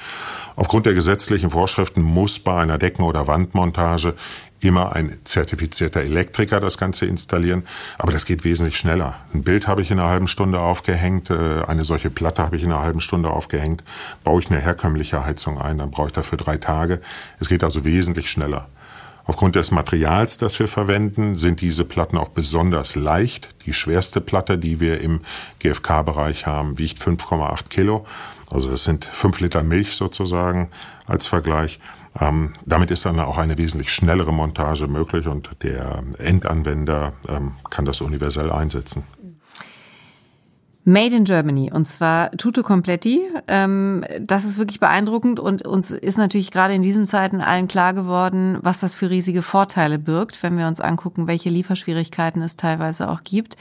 Aufgrund 0.57 0.85
der 0.85 0.93
gesetzlichen 0.93 1.51
Vorschriften 1.51 2.01
muss 2.01 2.39
bei 2.39 2.59
einer 2.61 2.77
Decken- 2.77 3.03
oder 3.03 3.27
Wandmontage 3.27 4.15
immer 4.59 4.93
ein 4.93 5.17
zertifizierter 5.23 6.01
Elektriker 6.01 6.59
das 6.59 6.77
Ganze 6.77 7.05
installieren, 7.05 7.63
aber 7.97 8.11
das 8.11 8.25
geht 8.25 8.43
wesentlich 8.43 8.75
schneller. 8.75 9.15
Ein 9.33 9.43
Bild 9.43 9.67
habe 9.67 9.81
ich 9.81 9.91
in 9.91 9.99
einer 9.99 10.09
halben 10.09 10.27
Stunde 10.27 10.59
aufgehängt, 10.59 11.29
äh, 11.29 11.61
eine 11.65 11.85
solche 11.85 12.09
Platte 12.09 12.43
habe 12.43 12.57
ich 12.57 12.63
in 12.63 12.71
einer 12.71 12.81
halben 12.81 12.99
Stunde 12.99 13.29
aufgehängt. 13.29 13.83
Baue 14.23 14.41
ich 14.41 14.49
eine 14.49 14.59
herkömmliche 14.59 15.25
Heizung 15.25 15.61
ein, 15.61 15.77
dann 15.77 15.91
brauche 15.91 16.07
ich 16.07 16.13
dafür 16.13 16.37
drei 16.37 16.57
Tage. 16.57 16.99
Es 17.39 17.49
geht 17.49 17.63
also 17.63 17.85
wesentlich 17.85 18.29
schneller. 18.29 18.67
Aufgrund 19.27 19.57
des 19.57 19.71
Materials, 19.71 20.37
das 20.37 20.57
wir 20.57 20.69
verwenden, 20.69 21.35
sind 21.35 21.59
diese 21.59 21.83
Platten 21.83 22.17
auch 22.17 22.29
besonders 22.29 22.95
leicht. 22.95 23.49
Die 23.65 23.73
schwerste 23.73 24.21
Platte, 24.21 24.57
die 24.57 24.79
wir 24.79 25.01
im 25.01 25.19
GFK-Bereich 25.59 26.47
haben, 26.47 26.77
wiegt 26.77 26.99
5,8 27.01 27.67
Kilo. 27.67 28.05
Also 28.49 28.69
das 28.71 28.85
sind 28.85 29.03
fünf 29.03 29.41
Liter 29.41 29.63
Milch 29.63 29.95
sozusagen 29.95 30.69
als 31.05 31.27
Vergleich. 31.27 31.79
Ähm, 32.19 32.53
damit 32.65 32.89
ist 32.89 33.05
dann 33.05 33.19
auch 33.19 33.37
eine 33.37 33.57
wesentlich 33.57 33.91
schnellere 33.91 34.31
Montage 34.31 34.87
möglich 34.87 35.27
und 35.27 35.49
der 35.61 36.01
Endanwender 36.17 37.11
ähm, 37.27 37.53
kann 37.69 37.83
das 37.83 37.99
universell 37.99 38.49
einsetzen. 38.49 39.03
Made 40.87 41.13
in 41.13 41.25
Germany 41.25 41.69
und 41.69 41.85
zwar 41.85 42.31
Tutto 42.31 42.63
Completi. 42.63 43.19
Ähm, 43.49 44.05
das 44.21 44.45
ist 44.45 44.57
wirklich 44.57 44.79
beeindruckend 44.79 45.37
und 45.37 45.67
uns 45.67 45.91
ist 45.91 46.17
natürlich 46.17 46.49
gerade 46.49 46.75
in 46.75 46.81
diesen 46.81 47.07
Zeiten 47.07 47.41
allen 47.41 47.67
klar 47.67 47.93
geworden, 47.93 48.57
was 48.61 48.79
das 48.79 48.95
für 48.95 49.09
riesige 49.09 49.41
Vorteile 49.41 49.99
birgt, 49.99 50.41
wenn 50.43 50.57
wir 50.57 50.65
uns 50.65 50.79
angucken, 50.79 51.27
welche 51.27 51.49
Lieferschwierigkeiten 51.49 52.41
es 52.41 52.55
teilweise 52.55 53.09
auch 53.09 53.25
gibt. 53.25 53.57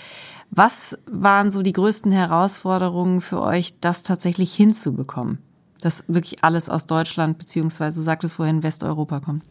Was 0.53 0.97
waren 1.11 1.51
so 1.51 1.63
die 1.63 1.73
größten 1.73 2.13
Herausforderungen 2.13 3.21
für 3.21 3.43
euch, 3.43 3.81
das 3.81 4.05
tatsächlich 4.05 4.55
hinzubekommen? 4.55 5.39
Dass 5.81 6.05
wirklich 6.07 6.45
alles 6.45 6.69
aus 6.69 6.87
Deutschland 6.87 7.39
beziehungsweise, 7.39 7.99
du 7.99 8.05
sagtest 8.05 8.37
vorhin, 8.37 8.63
Westeuropa 8.63 9.19
kommt. 9.19 9.43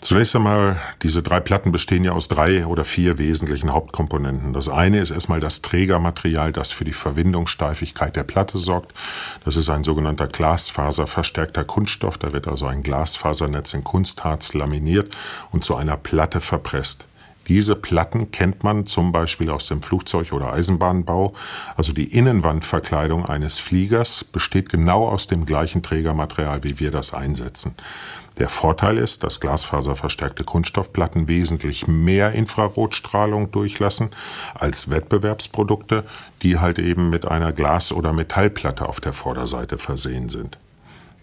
Zunächst 0.00 0.36
einmal, 0.36 0.76
diese 1.02 1.24
drei 1.24 1.40
Platten 1.40 1.72
bestehen 1.72 2.04
ja 2.04 2.12
aus 2.12 2.28
drei 2.28 2.64
oder 2.66 2.84
vier 2.84 3.18
wesentlichen 3.18 3.72
Hauptkomponenten. 3.72 4.52
Das 4.52 4.68
eine 4.68 5.00
ist 5.00 5.10
erstmal 5.10 5.40
das 5.40 5.60
Trägermaterial, 5.60 6.52
das 6.52 6.70
für 6.70 6.84
die 6.84 6.92
Verwindungssteifigkeit 6.92 8.14
der 8.14 8.22
Platte 8.22 8.58
sorgt. 8.58 8.94
Das 9.44 9.56
ist 9.56 9.68
ein 9.68 9.82
sogenannter 9.82 10.28
glasfaserverstärkter 10.28 11.64
Kunststoff. 11.64 12.16
Da 12.16 12.32
wird 12.32 12.46
also 12.46 12.66
ein 12.66 12.84
Glasfasernetz 12.84 13.74
in 13.74 13.82
Kunstharz 13.82 14.54
laminiert 14.54 15.12
und 15.50 15.64
zu 15.64 15.74
einer 15.74 15.96
Platte 15.96 16.40
verpresst. 16.40 17.04
Diese 17.48 17.74
Platten 17.74 18.30
kennt 18.30 18.62
man 18.62 18.84
zum 18.84 19.10
Beispiel 19.10 19.50
aus 19.50 19.68
dem 19.68 19.82
Flugzeug- 19.82 20.32
oder 20.32 20.52
Eisenbahnbau. 20.52 21.32
Also 21.76 21.92
die 21.92 22.12
Innenwandverkleidung 22.12 23.24
eines 23.24 23.58
Fliegers 23.58 24.22
besteht 24.22 24.68
genau 24.68 25.08
aus 25.08 25.26
dem 25.26 25.46
gleichen 25.46 25.82
Trägermaterial, 25.82 26.62
wie 26.62 26.78
wir 26.78 26.90
das 26.90 27.14
einsetzen. 27.14 27.74
Der 28.38 28.48
Vorteil 28.48 28.98
ist, 28.98 29.24
dass 29.24 29.40
glasfaserverstärkte 29.40 30.44
Kunststoffplatten 30.44 31.26
wesentlich 31.26 31.88
mehr 31.88 32.32
Infrarotstrahlung 32.32 33.50
durchlassen 33.50 34.10
als 34.54 34.90
Wettbewerbsprodukte, 34.90 36.04
die 36.42 36.58
halt 36.58 36.78
eben 36.78 37.10
mit 37.10 37.26
einer 37.26 37.52
Glas- 37.52 37.92
oder 37.92 38.12
Metallplatte 38.12 38.88
auf 38.88 39.00
der 39.00 39.12
Vorderseite 39.12 39.76
versehen 39.76 40.28
sind. 40.28 40.58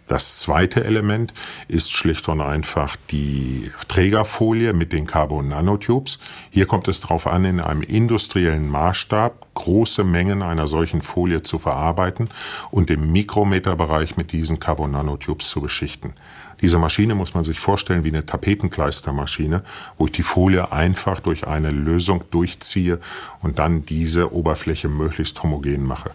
Das 0.07 0.37
zweite 0.39 0.83
Element 0.83 1.33
ist 1.67 1.91
schlicht 1.91 2.29
und 2.29 2.39
einfach 2.39 2.95
die 3.09 3.71
Trägerfolie 3.87 4.73
mit 4.73 4.93
den 4.93 5.07
Carbon 5.07 5.47
Nanotubes. 5.47 6.19
Hier 6.51 6.67
kommt 6.67 6.87
es 6.87 7.01
darauf 7.01 7.25
an, 7.25 7.43
in 7.43 7.59
einem 7.59 7.81
industriellen 7.81 8.69
Maßstab 8.69 9.47
große 9.55 10.03
Mengen 10.03 10.43
einer 10.43 10.67
solchen 10.67 11.01
Folie 11.01 11.41
zu 11.41 11.57
verarbeiten 11.57 12.29
und 12.69 12.91
im 12.91 13.11
Mikrometerbereich 13.11 14.15
mit 14.15 14.31
diesen 14.31 14.59
Carbon 14.59 14.91
Nanotubes 14.91 15.49
zu 15.49 15.59
beschichten. 15.59 16.13
Diese 16.61 16.79
Maschine 16.79 17.15
muss 17.15 17.33
man 17.33 17.43
sich 17.43 17.59
vorstellen 17.59 18.03
wie 18.03 18.09
eine 18.09 18.25
Tapetenkleistermaschine, 18.25 19.63
wo 19.97 20.05
ich 20.05 20.11
die 20.11 20.23
Folie 20.23 20.71
einfach 20.71 21.19
durch 21.19 21.47
eine 21.47 21.71
Lösung 21.71 22.23
durchziehe 22.31 22.99
und 23.41 23.59
dann 23.59 23.85
diese 23.85 24.33
Oberfläche 24.33 24.89
möglichst 24.89 25.41
homogen 25.43 25.85
mache. 25.85 26.11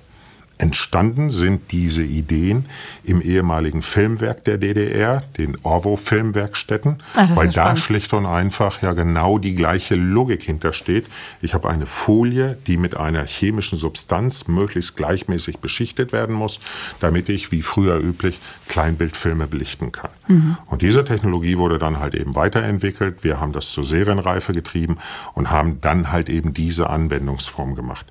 Entstanden 0.60 1.30
sind 1.30 1.72
diese 1.72 2.02
Ideen 2.02 2.66
im 3.02 3.22
ehemaligen 3.22 3.80
Filmwerk 3.80 4.44
der 4.44 4.58
DDR, 4.58 5.22
den 5.38 5.56
Orwo-Filmwerkstätten, 5.62 7.02
Ach, 7.14 7.34
weil 7.34 7.48
da 7.48 7.76
schlicht 7.76 8.12
und 8.12 8.26
einfach 8.26 8.82
ja 8.82 8.92
genau 8.92 9.38
die 9.38 9.54
gleiche 9.54 9.94
Logik 9.94 10.42
hintersteht. 10.42 11.06
Ich 11.40 11.54
habe 11.54 11.70
eine 11.70 11.86
Folie, 11.86 12.58
die 12.66 12.76
mit 12.76 12.94
einer 12.94 13.24
chemischen 13.24 13.78
Substanz 13.78 14.48
möglichst 14.48 14.96
gleichmäßig 14.96 15.58
beschichtet 15.60 16.12
werden 16.12 16.34
muss, 16.34 16.60
damit 17.00 17.30
ich, 17.30 17.52
wie 17.52 17.62
früher 17.62 17.96
üblich, 17.98 18.38
Kleinbildfilme 18.68 19.46
belichten 19.46 19.92
kann. 19.92 20.10
Mhm. 20.28 20.56
Und 20.66 20.82
diese 20.82 21.06
Technologie 21.06 21.56
wurde 21.56 21.78
dann 21.78 22.00
halt 22.00 22.14
eben 22.14 22.34
weiterentwickelt. 22.34 23.24
Wir 23.24 23.40
haben 23.40 23.52
das 23.52 23.70
zur 23.70 23.84
Serienreife 23.84 24.52
getrieben 24.52 24.98
und 25.32 25.50
haben 25.50 25.80
dann 25.80 26.12
halt 26.12 26.28
eben 26.28 26.52
diese 26.52 26.90
Anwendungsform 26.90 27.74
gemacht. 27.74 28.04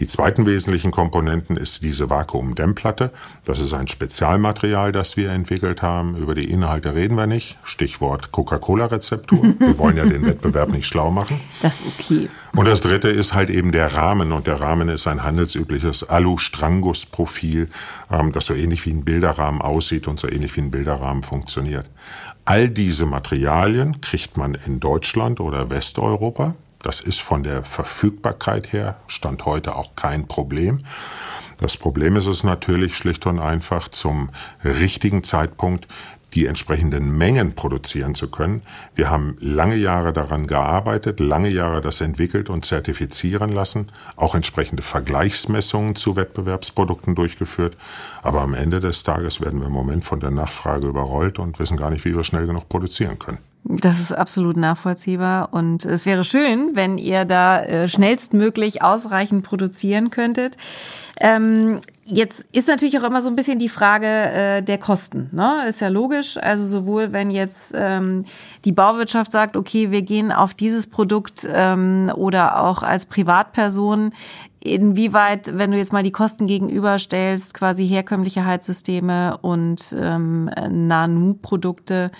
Die 0.00 0.06
zweiten 0.06 0.46
wesentlichen 0.46 0.92
Komponenten 0.92 1.56
ist 1.56 1.82
diese 1.82 2.08
Vakuumdämmplatte. 2.08 3.10
Das 3.44 3.58
ist 3.58 3.72
ein 3.72 3.88
Spezialmaterial, 3.88 4.92
das 4.92 5.16
wir 5.16 5.30
entwickelt 5.30 5.82
haben. 5.82 6.16
Über 6.16 6.36
die 6.36 6.48
Inhalte 6.48 6.94
reden 6.94 7.16
wir 7.16 7.26
nicht. 7.26 7.58
Stichwort 7.64 8.30
Coca-Cola-Rezeptur. 8.30 9.42
Wir 9.58 9.78
wollen 9.78 9.96
ja 9.96 10.04
den 10.04 10.24
Wettbewerb 10.24 10.70
nicht 10.70 10.86
schlau 10.86 11.10
machen. 11.10 11.40
Das 11.62 11.80
ist 11.80 11.86
okay. 11.98 12.28
Und 12.54 12.68
das 12.68 12.80
dritte 12.80 13.08
ist 13.08 13.34
halt 13.34 13.50
eben 13.50 13.72
der 13.72 13.94
Rahmen. 13.94 14.32
Und 14.32 14.46
der 14.46 14.60
Rahmen 14.60 14.88
ist 14.88 15.06
ein 15.06 15.22
handelsübliches 15.22 16.08
Alu-Strangus-Profil, 16.08 17.68
ähm, 18.10 18.32
das 18.32 18.46
so 18.46 18.54
ähnlich 18.54 18.86
wie 18.86 18.90
ein 18.90 19.04
Bilderrahmen 19.04 19.60
aussieht 19.60 20.06
und 20.06 20.20
so 20.20 20.28
ähnlich 20.28 20.56
wie 20.56 20.60
ein 20.60 20.70
Bilderrahmen 20.70 21.22
funktioniert. 21.22 21.86
All 22.44 22.70
diese 22.70 23.04
Materialien 23.04 24.00
kriegt 24.00 24.36
man 24.36 24.54
in 24.54 24.80
Deutschland 24.80 25.40
oder 25.40 25.70
Westeuropa. 25.70 26.54
Das 26.82 27.00
ist 27.00 27.20
von 27.20 27.42
der 27.42 27.64
Verfügbarkeit 27.64 28.72
her, 28.72 28.96
Stand 29.08 29.44
heute 29.46 29.76
auch 29.76 29.96
kein 29.96 30.28
Problem. 30.28 30.84
Das 31.58 31.76
Problem 31.76 32.14
ist 32.14 32.26
es 32.26 32.44
natürlich 32.44 32.96
schlicht 32.96 33.26
und 33.26 33.40
einfach 33.40 33.88
zum 33.88 34.30
richtigen 34.64 35.24
Zeitpunkt 35.24 35.88
die 36.34 36.46
entsprechenden 36.46 37.16
Mengen 37.16 37.54
produzieren 37.54 38.14
zu 38.14 38.30
können. 38.30 38.62
Wir 38.94 39.10
haben 39.10 39.36
lange 39.40 39.76
Jahre 39.76 40.12
daran 40.12 40.46
gearbeitet, 40.46 41.20
lange 41.20 41.48
Jahre 41.48 41.80
das 41.80 42.00
entwickelt 42.00 42.50
und 42.50 42.64
zertifizieren 42.64 43.50
lassen, 43.50 43.88
auch 44.16 44.34
entsprechende 44.34 44.82
Vergleichsmessungen 44.82 45.96
zu 45.96 46.16
Wettbewerbsprodukten 46.16 47.14
durchgeführt. 47.14 47.76
Aber 48.22 48.42
am 48.42 48.54
Ende 48.54 48.80
des 48.80 49.02
Tages 49.02 49.40
werden 49.40 49.60
wir 49.60 49.66
im 49.66 49.72
Moment 49.72 50.04
von 50.04 50.20
der 50.20 50.30
Nachfrage 50.30 50.86
überrollt 50.86 51.38
und 51.38 51.58
wissen 51.58 51.76
gar 51.76 51.90
nicht, 51.90 52.04
wie 52.04 52.14
wir 52.14 52.24
schnell 52.24 52.46
genug 52.46 52.68
produzieren 52.68 53.18
können. 53.18 53.38
Das 53.64 54.00
ist 54.00 54.12
absolut 54.12 54.56
nachvollziehbar 54.56 55.52
und 55.52 55.84
es 55.84 56.06
wäre 56.06 56.24
schön, 56.24 56.70
wenn 56.72 56.96
ihr 56.96 57.26
da 57.26 57.62
äh, 57.62 57.88
schnellstmöglich 57.88 58.82
ausreichend 58.82 59.44
produzieren 59.44 60.08
könntet. 60.10 60.56
Ähm, 61.20 61.80
jetzt 62.06 62.46
ist 62.52 62.68
natürlich 62.68 62.98
auch 62.98 63.02
immer 63.02 63.20
so 63.20 63.28
ein 63.28 63.36
bisschen 63.36 63.58
die 63.58 63.68
Frage 63.68 64.06
äh, 64.06 64.62
der 64.62 64.78
Kosten. 64.78 65.28
Ne? 65.32 65.66
Ist 65.68 65.80
ja 65.80 65.88
logisch. 65.88 66.38
Also 66.38 66.64
sowohl 66.64 67.12
wenn 67.12 67.30
jetzt 67.30 67.72
ähm, 67.76 68.24
die 68.64 68.72
Bauwirtschaft 68.72 69.32
sagt, 69.32 69.56
okay, 69.56 69.90
wir 69.90 70.02
gehen 70.02 70.32
auf 70.32 70.54
dieses 70.54 70.86
Produkt 70.86 71.46
ähm, 71.52 72.10
oder 72.14 72.62
auch 72.62 72.82
als 72.82 73.04
Privatperson, 73.06 74.12
inwieweit, 74.60 75.58
wenn 75.58 75.72
du 75.72 75.76
jetzt 75.76 75.92
mal 75.92 76.02
die 76.02 76.12
Kosten 76.12 76.46
gegenüberstellst, 76.46 77.54
quasi 77.54 77.86
herkömmliche 77.86 78.44
Heizsysteme 78.46 79.36
und 79.38 79.94
ähm, 80.00 80.50
Nanu-Produkte, 80.70 82.10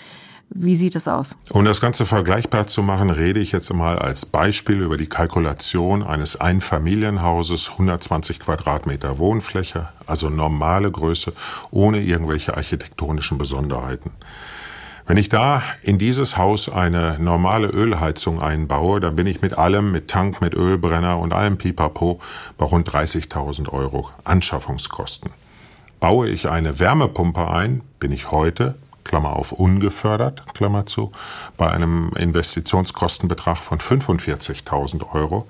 wie 0.49 0.75
sieht 0.75 0.95
es 0.95 1.07
aus? 1.07 1.35
Um 1.49 1.63
das 1.63 1.79
Ganze 1.79 2.05
vergleichbar 2.05 2.65
zu 2.67 2.81
machen, 2.81 3.11
rede 3.11 3.39
ich 3.39 3.51
jetzt 3.51 3.71
mal 3.73 3.99
als 3.99 4.25
Beispiel 4.25 4.81
über 4.81 4.97
die 4.97 5.07
Kalkulation 5.07 6.03
eines 6.03 6.39
Einfamilienhauses, 6.39 7.69
120 7.71 8.39
Quadratmeter 8.39 9.19
Wohnfläche, 9.19 9.89
also 10.07 10.29
normale 10.29 10.89
Größe, 10.91 11.33
ohne 11.71 12.01
irgendwelche 12.01 12.57
architektonischen 12.57 13.37
Besonderheiten. 13.37 14.11
Wenn 15.05 15.17
ich 15.17 15.29
da 15.29 15.63
in 15.81 15.97
dieses 15.97 16.37
Haus 16.37 16.69
eine 16.69 17.17
normale 17.19 17.67
Ölheizung 17.67 18.41
einbaue, 18.41 18.99
dann 18.99 19.15
bin 19.15 19.25
ich 19.25 19.41
mit 19.41 19.57
allem, 19.57 19.91
mit 19.91 20.07
Tank, 20.07 20.41
mit 20.41 20.53
Ölbrenner 20.53 21.17
und 21.17 21.33
allem 21.33 21.57
Pipapo 21.57 22.19
bei 22.57 22.65
rund 22.65 22.89
30.000 22.89 23.69
Euro 23.69 24.09
Anschaffungskosten. 24.23 25.31
Baue 25.99 26.29
ich 26.29 26.47
eine 26.47 26.79
Wärmepumpe 26.79 27.49
ein, 27.49 27.81
bin 27.99 28.11
ich 28.11 28.31
heute, 28.31 28.75
Klammer 29.09 29.35
auf 29.35 29.51
ungefördert, 29.51 30.43
Klammer 30.53 30.85
zu, 30.85 31.11
bei 31.57 31.71
einem 31.71 32.11
Investitionskostenbetrag 32.15 33.57
von 33.57 33.79
45.000 33.79 35.15
Euro. 35.15 35.47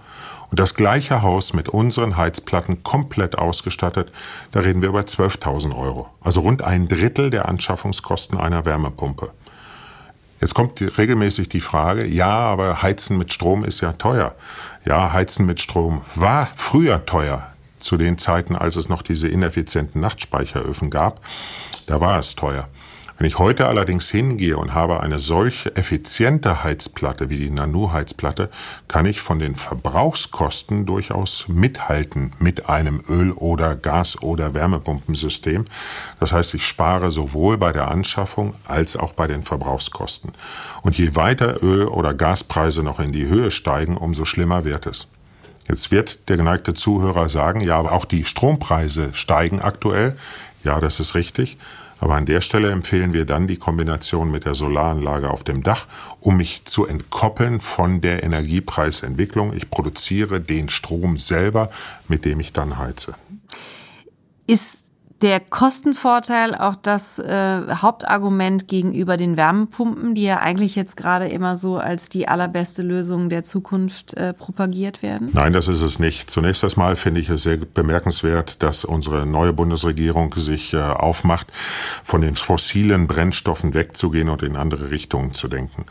Und 0.50 0.62
das 0.62 0.76
gleiche 0.76 1.22
Haus 1.24 1.52
mit 1.52 1.68
unseren 1.68 2.16
Heizplatten 2.16 2.84
komplett 2.84 3.38
ausgestattet, 3.38 4.14
da 4.54 4.62
reden 4.62 4.82
wir 4.82 4.88
über 4.88 5.02
12.000 5.02 5.78
Euro. 5.78 6.08
Also 6.22 6.40
rund 6.40 6.62
ein 6.62 6.88
Drittel 6.88 7.32
der 7.32 7.50
Anschaffungskosten 7.50 8.40
einer 8.40 8.64
Wärmepumpe. 8.64 9.30
Jetzt 10.40 10.54
kommt 10.54 10.80
regelmäßig 10.98 11.50
die 11.50 11.60
Frage, 11.60 12.06
ja, 12.06 12.30
aber 12.30 12.82
Heizen 12.82 13.18
mit 13.18 13.34
Strom 13.34 13.66
ist 13.66 13.82
ja 13.82 13.92
teuer. 13.92 14.36
Ja, 14.86 15.12
Heizen 15.12 15.46
mit 15.46 15.60
Strom 15.60 16.02
war 16.16 16.48
früher 16.56 17.06
teuer. 17.06 17.46
Zu 17.80 17.98
den 17.98 18.18
Zeiten, 18.18 18.56
als 18.56 18.78
es 18.78 18.88
noch 18.88 19.02
diese 19.02 19.28
ineffizienten 19.28 20.00
Nachtspeicheröfen 20.00 20.90
gab, 20.90 21.20
da 21.88 22.00
war 22.00 22.20
es 22.20 22.36
teuer. 22.36 22.70
Wenn 23.20 23.28
ich 23.28 23.38
heute 23.38 23.68
allerdings 23.68 24.10
hingehe 24.10 24.56
und 24.56 24.74
habe 24.74 25.02
eine 25.02 25.20
solch 25.20 25.70
effiziente 25.76 26.64
Heizplatte 26.64 27.30
wie 27.30 27.38
die 27.38 27.50
Nanu-Heizplatte, 27.50 28.50
kann 28.88 29.06
ich 29.06 29.20
von 29.20 29.40
den 29.40 29.56
Verbrauchskosten 29.56 30.86
durchaus 30.86 31.50
mithalten 31.50 32.32
mit 32.40 32.70
einem 32.70 33.04
Öl- 33.10 33.34
oder 33.34 33.76
Gas- 33.76 34.22
oder 34.22 34.54
Wärmepumpensystem. 34.54 35.66
Das 36.22 36.32
heißt, 36.32 36.54
ich 36.54 36.66
spare 36.66 37.12
sowohl 37.12 37.58
bei 37.58 37.74
der 37.74 37.92
Anschaffung 37.92 38.54
als 38.66 38.96
auch 38.96 39.12
bei 39.12 39.28
den 39.28 39.44
Verbrauchskosten. 39.44 40.32
Und 40.82 40.98
je 40.98 41.14
weiter 41.18 41.62
Öl- 41.62 41.90
oder 41.90 42.14
Gaspreise 42.14 42.84
noch 42.84 43.02
in 43.02 43.12
die 43.12 43.28
Höhe 43.28 43.52
steigen, 43.52 43.98
umso 43.98 44.24
schlimmer 44.24 44.64
wird 44.64 44.88
es. 44.88 45.08
Jetzt 45.68 45.92
wird 45.92 46.30
der 46.30 46.38
geneigte 46.38 46.74
Zuhörer 46.74 47.28
sagen, 47.28 47.60
ja, 47.60 47.78
aber 47.78 47.92
auch 47.92 48.06
die 48.06 48.24
Strompreise 48.24 49.14
steigen 49.14 49.62
aktuell. 49.62 50.16
Ja, 50.64 50.80
das 50.80 51.02
ist 51.02 51.16
richtig. 51.16 51.58
Aber 52.00 52.16
an 52.16 52.26
der 52.26 52.42
Stelle 52.42 52.72
empfehlen 52.72 53.14
wir 53.14 53.26
dann 53.26 53.48
die 53.48 53.58
Kombination 53.58 54.32
mit 54.32 54.46
der 54.46 54.56
Solaranlage 54.56 55.30
auf 55.30 55.44
dem 55.44 55.64
Dach, 55.64 55.88
um 56.22 56.38
mich 56.38 56.64
zu 56.66 56.86
entkoppeln 56.86 57.60
von 57.60 58.02
der 58.02 58.24
Energiepreisentwicklung. 58.24 59.54
Ich 59.54 59.70
produziere 59.70 60.40
den 60.40 60.70
Strom 60.70 61.18
selber, 61.18 61.70
mit 62.08 62.26
dem 62.26 62.40
ich 62.40 62.54
dann 62.54 62.78
heize. 62.78 63.16
Ist 64.48 64.79
der 65.22 65.40
Kostenvorteil 65.40 66.56
auch 66.56 66.76
das 66.76 67.20
äh, 67.20 67.62
Hauptargument 67.70 68.68
gegenüber 68.68 69.18
den 69.18 69.36
Wärmepumpen, 69.38 70.16
die 70.16 70.24
ja 70.24 70.38
eigentlich 70.38 70.76
jetzt 70.76 70.96
gerade 70.96 71.28
immer 71.28 71.58
so 71.58 71.78
als 71.78 72.10
die 72.10 72.28
allerbeste 72.28 72.82
Lösung 72.82 73.30
der 73.30 73.44
Zukunft 73.44 74.14
äh, 74.16 74.34
propagiert 74.34 75.04
werden? 75.04 75.30
Nein, 75.34 75.54
das 75.54 75.68
ist 75.68 75.82
es 75.82 76.00
nicht. 76.00 76.30
Zunächst 76.30 76.64
einmal 76.64 76.96
finde 76.96 77.22
ich 77.22 77.30
es 77.30 77.44
sehr 77.44 77.58
bemerkenswert, 77.58 78.62
dass 78.64 78.86
unsere 78.86 79.26
neue 79.26 79.54
Bundesregierung 79.54 80.34
sich 80.38 80.74
äh, 80.74 80.78
aufmacht, 80.78 81.48
von 82.04 82.22
den 82.22 82.36
fossilen 82.36 83.08
Brennstoffen 83.08 83.74
wegzugehen 83.74 84.30
und 84.30 84.42
in 84.44 84.56
andere 84.56 84.90
Richtungen 84.90 85.34
zu 85.34 85.48
denken. 85.48 85.86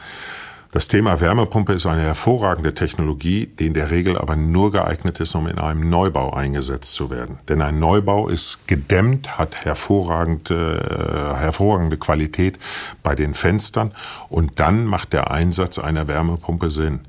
Das 0.71 0.87
Thema 0.87 1.19
Wärmepumpe 1.19 1.73
ist 1.73 1.87
eine 1.87 2.03
hervorragende 2.03 2.75
Technologie, 2.75 3.47
die 3.47 3.69
in 3.69 3.73
der 3.73 3.91
Regel 3.91 4.19
aber 4.19 4.37
nur 4.37 4.71
geeignet 4.71 5.19
ist, 5.19 5.35
um 5.35 5.47
in 5.47 5.59
einem 5.59 5.89
Neubau 5.89 6.35
eingesetzt 6.35 6.93
zu 6.93 7.11
werden. 7.11 7.39
Denn 7.49 7.63
ein 7.63 7.79
Neubau 7.79 8.29
ist 8.29 8.67
gedämmt, 8.67 9.39
hat 9.39 9.65
hervorragende, 9.65 11.33
äh, 11.35 11.39
hervorragende 11.39 11.97
Qualität 11.97 12.59
bei 13.03 13.15
den 13.15 13.33
Fenstern 13.33 13.93
und 14.29 14.61
dann 14.61 14.85
macht 14.85 15.15
der 15.15 15.31
Einsatz 15.31 15.79
einer 15.79 16.07
Wärmepumpe 16.07 16.71
Sinn. 16.71 17.01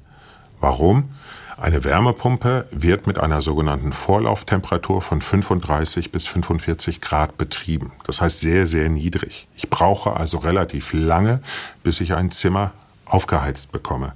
Warum? 0.62 1.10
Eine 1.58 1.84
Wärmepumpe 1.84 2.66
wird 2.72 3.08
mit 3.08 3.20
einer 3.20 3.42
sogenannten 3.42 3.92
Vorlauftemperatur 3.92 5.02
von 5.02 5.20
35 5.20 6.14
bis 6.14 6.26
45 6.26 7.02
Grad 7.02 7.38
betrieben. 7.38 7.92
Das 8.06 8.22
heißt 8.22 8.40
sehr, 8.40 8.66
sehr 8.66 8.88
niedrig. 8.88 9.50
Ich 9.58 9.70
brauche 9.70 10.16
also 10.16 10.38
relativ 10.38 10.94
lange, 10.94 11.42
bis 11.84 12.00
ich 12.00 12.14
ein 12.14 12.32
Zimmer 12.32 12.72
aufgeheizt 13.10 13.72
bekomme. 13.72 14.14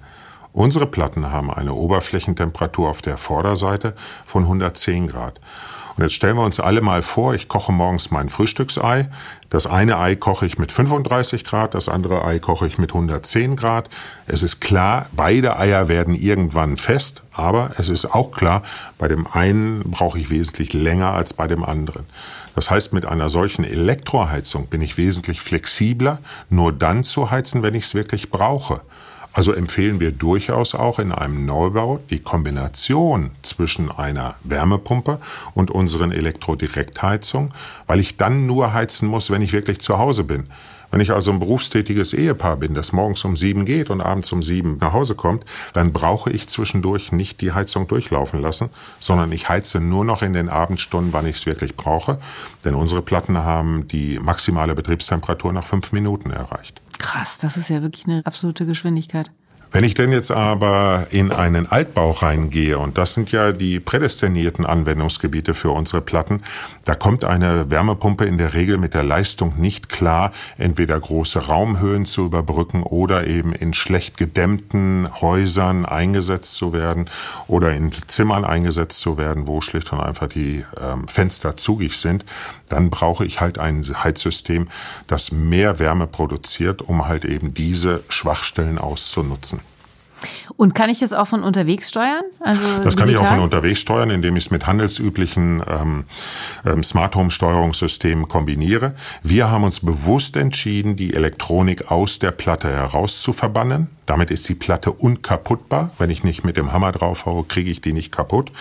Unsere 0.54 0.86
Platten 0.86 1.32
haben 1.32 1.52
eine 1.52 1.74
Oberflächentemperatur 1.74 2.90
auf 2.90 3.02
der 3.02 3.18
Vorderseite 3.18 3.96
von 4.26 4.44
110 4.44 5.08
Grad. 5.08 5.40
Und 5.96 6.04
jetzt 6.04 6.14
stellen 6.14 6.38
wir 6.38 6.44
uns 6.44 6.60
alle 6.60 6.82
mal 6.82 7.02
vor, 7.02 7.36
ich 7.36 7.48
koche 7.48 7.72
morgens 7.72 8.10
mein 8.10 8.30
Frühstücksei. 8.30 9.10
Das 9.50 9.68
eine 9.68 10.00
Ei 10.00 10.16
koche 10.16 10.46
ich 10.48 10.58
mit 10.58 10.72
35 10.72 11.44
Grad, 11.44 11.76
das 11.76 11.88
andere 11.88 12.26
Ei 12.26 12.40
koche 12.40 12.66
ich 12.66 12.80
mit 12.80 12.92
110 12.92 13.56
Grad. 13.56 13.90
Es 14.26 14.42
ist 14.42 14.60
klar, 14.60 15.08
beide 15.12 15.60
Eier 15.60 15.88
werden 15.88 16.16
irgendwann 16.16 16.78
fest, 16.78 17.22
aber 17.32 17.72
es 17.78 17.90
ist 17.90 18.06
auch 18.06 18.32
klar, 18.32 18.64
bei 18.98 19.08
dem 19.08 19.28
einen 19.28 19.82
brauche 19.84 20.18
ich 20.18 20.32
wesentlich 20.32 20.74
länger 20.74 21.14
als 21.14 21.34
bei 21.34 21.48
dem 21.48 21.64
anderen. 21.64 22.06
Das 22.56 22.70
heißt, 22.70 22.94
mit 22.94 23.06
einer 23.06 23.30
solchen 23.30 23.64
Elektroheizung 23.64 24.68
bin 24.68 24.82
ich 24.82 24.98
wesentlich 24.98 25.42
flexibler, 25.42 26.20
nur 26.50 26.72
dann 26.72 27.04
zu 27.04 27.30
heizen, 27.32 27.64
wenn 27.64 27.76
ich 27.76 27.86
es 27.86 27.96
wirklich 27.96 28.30
brauche. 28.30 28.82
Also 29.34 29.52
empfehlen 29.52 30.00
wir 30.00 30.12
durchaus 30.12 30.76
auch 30.76 31.00
in 31.00 31.12
einem 31.12 31.46
Neubau 31.46 32.00
die 32.12 32.20
Kombination 32.20 33.32
zwischen 33.42 33.92
einer 33.92 34.36
Wärmepumpe 34.44 35.20
und 35.56 35.72
unseren 35.72 36.12
Elektrodirektheizungen, 36.12 37.52
weil 37.88 38.00
ich 38.00 38.18
dann 38.18 38.46
nur 38.46 38.74
heizen 38.74 39.08
muss, 39.08 39.32
wenn 39.32 39.42
ich 39.42 39.52
wirklich 39.52 39.82
zu 39.82 39.98
Hause 39.98 40.24
bin. 40.24 40.46
Wenn 40.92 41.02
ich 41.02 41.12
also 41.12 41.32
ein 41.32 41.40
berufstätiges 41.40 42.14
Ehepaar 42.14 42.58
bin, 42.58 42.76
das 42.76 42.92
morgens 42.92 43.26
um 43.26 43.36
sieben 43.36 43.66
geht 43.66 43.90
und 43.90 44.00
abends 44.00 44.32
um 44.32 44.44
sieben 44.44 44.78
nach 44.80 44.94
Hause 44.94 45.16
kommt, 45.16 45.44
dann 45.74 45.92
brauche 45.92 46.30
ich 46.30 46.48
zwischendurch 46.48 47.12
nicht 47.12 47.42
die 47.42 47.52
Heizung 47.52 47.88
durchlaufen 47.88 48.40
lassen, 48.40 48.70
sondern 49.00 49.32
ich 49.32 49.50
heize 49.50 49.80
nur 49.80 50.06
noch 50.06 50.22
in 50.22 50.34
den 50.34 50.50
Abendstunden, 50.50 51.12
wann 51.12 51.26
ich 51.26 51.38
es 51.38 51.48
wirklich 51.48 51.76
brauche. 51.76 52.20
Denn 52.64 52.76
unsere 52.76 53.02
Platten 53.02 53.40
haben 53.40 53.88
die 53.88 54.20
maximale 54.20 54.76
Betriebstemperatur 54.76 55.52
nach 55.52 55.66
fünf 55.66 55.94
Minuten 55.94 56.30
erreicht. 56.30 56.80
Krass, 57.14 57.38
das 57.38 57.58
ist 57.58 57.70
ja 57.70 57.84
wirklich 57.84 58.08
eine 58.08 58.26
absolute 58.26 58.66
Geschwindigkeit. 58.66 59.32
Wenn 59.74 59.86
ich 59.86 59.96
denn 59.96 60.12
jetzt 60.12 60.30
aber 60.30 61.08
in 61.10 61.32
einen 61.32 61.66
Altbau 61.66 62.12
reingehe, 62.12 62.78
und 62.78 63.00
das 63.00 63.16
sind 63.16 63.32
ja 63.32 63.52
die 63.52 63.80
prädestinierten 63.80 64.68
Anwendungsgebiete 64.68 65.56
für 65.56 65.72
unsere 65.72 66.02
Platten, 66.02 66.44
da 66.86 66.94
kommt 66.94 67.26
eine 67.26 67.72
Wärmepumpe 67.72 68.24
in 68.26 68.38
der 68.38 68.54
Regel 68.54 68.78
mit 68.78 68.94
der 68.94 69.02
Leistung 69.02 69.56
nicht 69.58 69.90
klar, 69.90 70.32
entweder 70.60 71.00
große 71.00 71.48
Raumhöhen 71.48 72.06
zu 72.06 72.26
überbrücken 72.26 72.84
oder 72.84 73.26
eben 73.26 73.52
in 73.52 73.74
schlecht 73.74 74.16
gedämmten 74.16 75.10
Häusern 75.22 75.88
eingesetzt 75.88 76.54
zu 76.54 76.72
werden 76.72 77.10
oder 77.48 77.74
in 77.74 77.92
Zimmern 78.06 78.46
eingesetzt 78.46 79.00
zu 79.00 79.18
werden, 79.18 79.48
wo 79.48 79.60
schlicht 79.62 79.92
und 79.92 80.02
einfach 80.02 80.28
die 80.28 80.66
ähm, 80.80 81.08
Fenster 81.08 81.56
zugig 81.58 81.98
sind. 81.98 82.26
Dann 82.70 82.92
brauche 82.92 83.26
ich 83.26 83.42
halt 83.42 83.58
ein 83.58 83.84
Heizsystem, 83.84 84.68
das 85.08 85.32
mehr 85.32 85.80
Wärme 85.80 86.06
produziert, 86.06 86.84
um 86.84 87.08
halt 87.08 87.26
eben 87.26 87.56
diese 87.56 88.04
Schwachstellen 88.10 88.78
auszunutzen. 88.78 89.63
Und 90.56 90.76
kann 90.76 90.90
ich 90.90 91.00
das 91.00 91.14
auch 91.14 91.28
von 91.28 91.44
unterwegs 91.44 91.90
steuern? 91.90 92.24
Also 92.40 92.64
das 92.84 92.96
kann 92.96 93.08
digital? 93.08 93.14
ich 93.14 93.20
auch 93.20 93.36
von 93.36 93.40
unterwegs 93.44 93.80
steuern, 93.80 94.10
indem 94.10 94.36
ich 94.36 94.46
es 94.46 94.52
mit 94.52 94.68
handelsüblichen 94.68 95.64
ähm, 95.68 96.06
ähm, 96.66 96.84
Smart 96.84 97.16
Home 97.16 97.32
Steuerungssystemen 97.32 98.28
kombiniere. 98.28 98.96
Wir 99.24 99.50
haben 99.50 99.64
uns 99.64 99.80
bewusst 99.80 100.36
entschieden, 100.36 100.96
die 100.96 101.14
Elektronik 101.14 101.92
aus 101.92 102.20
der 102.20 102.32
Platte 102.32 102.70
heraus 102.70 103.22
zu 103.22 103.34
verbannen. 103.34 103.90
Damit 104.06 104.32
ist 104.32 104.48
die 104.50 104.56
Platte 104.56 104.92
unkaputtbar. 104.92 105.92
Wenn 105.98 106.10
ich 106.10 106.24
nicht 106.24 106.44
mit 106.44 106.58
dem 106.58 106.74
Hammer 106.74 106.92
draufhaue, 106.92 107.44
kriege 107.44 107.72
ich 107.72 107.82
die 107.82 107.94
nicht 107.94 108.12
kaputt. 108.12 108.52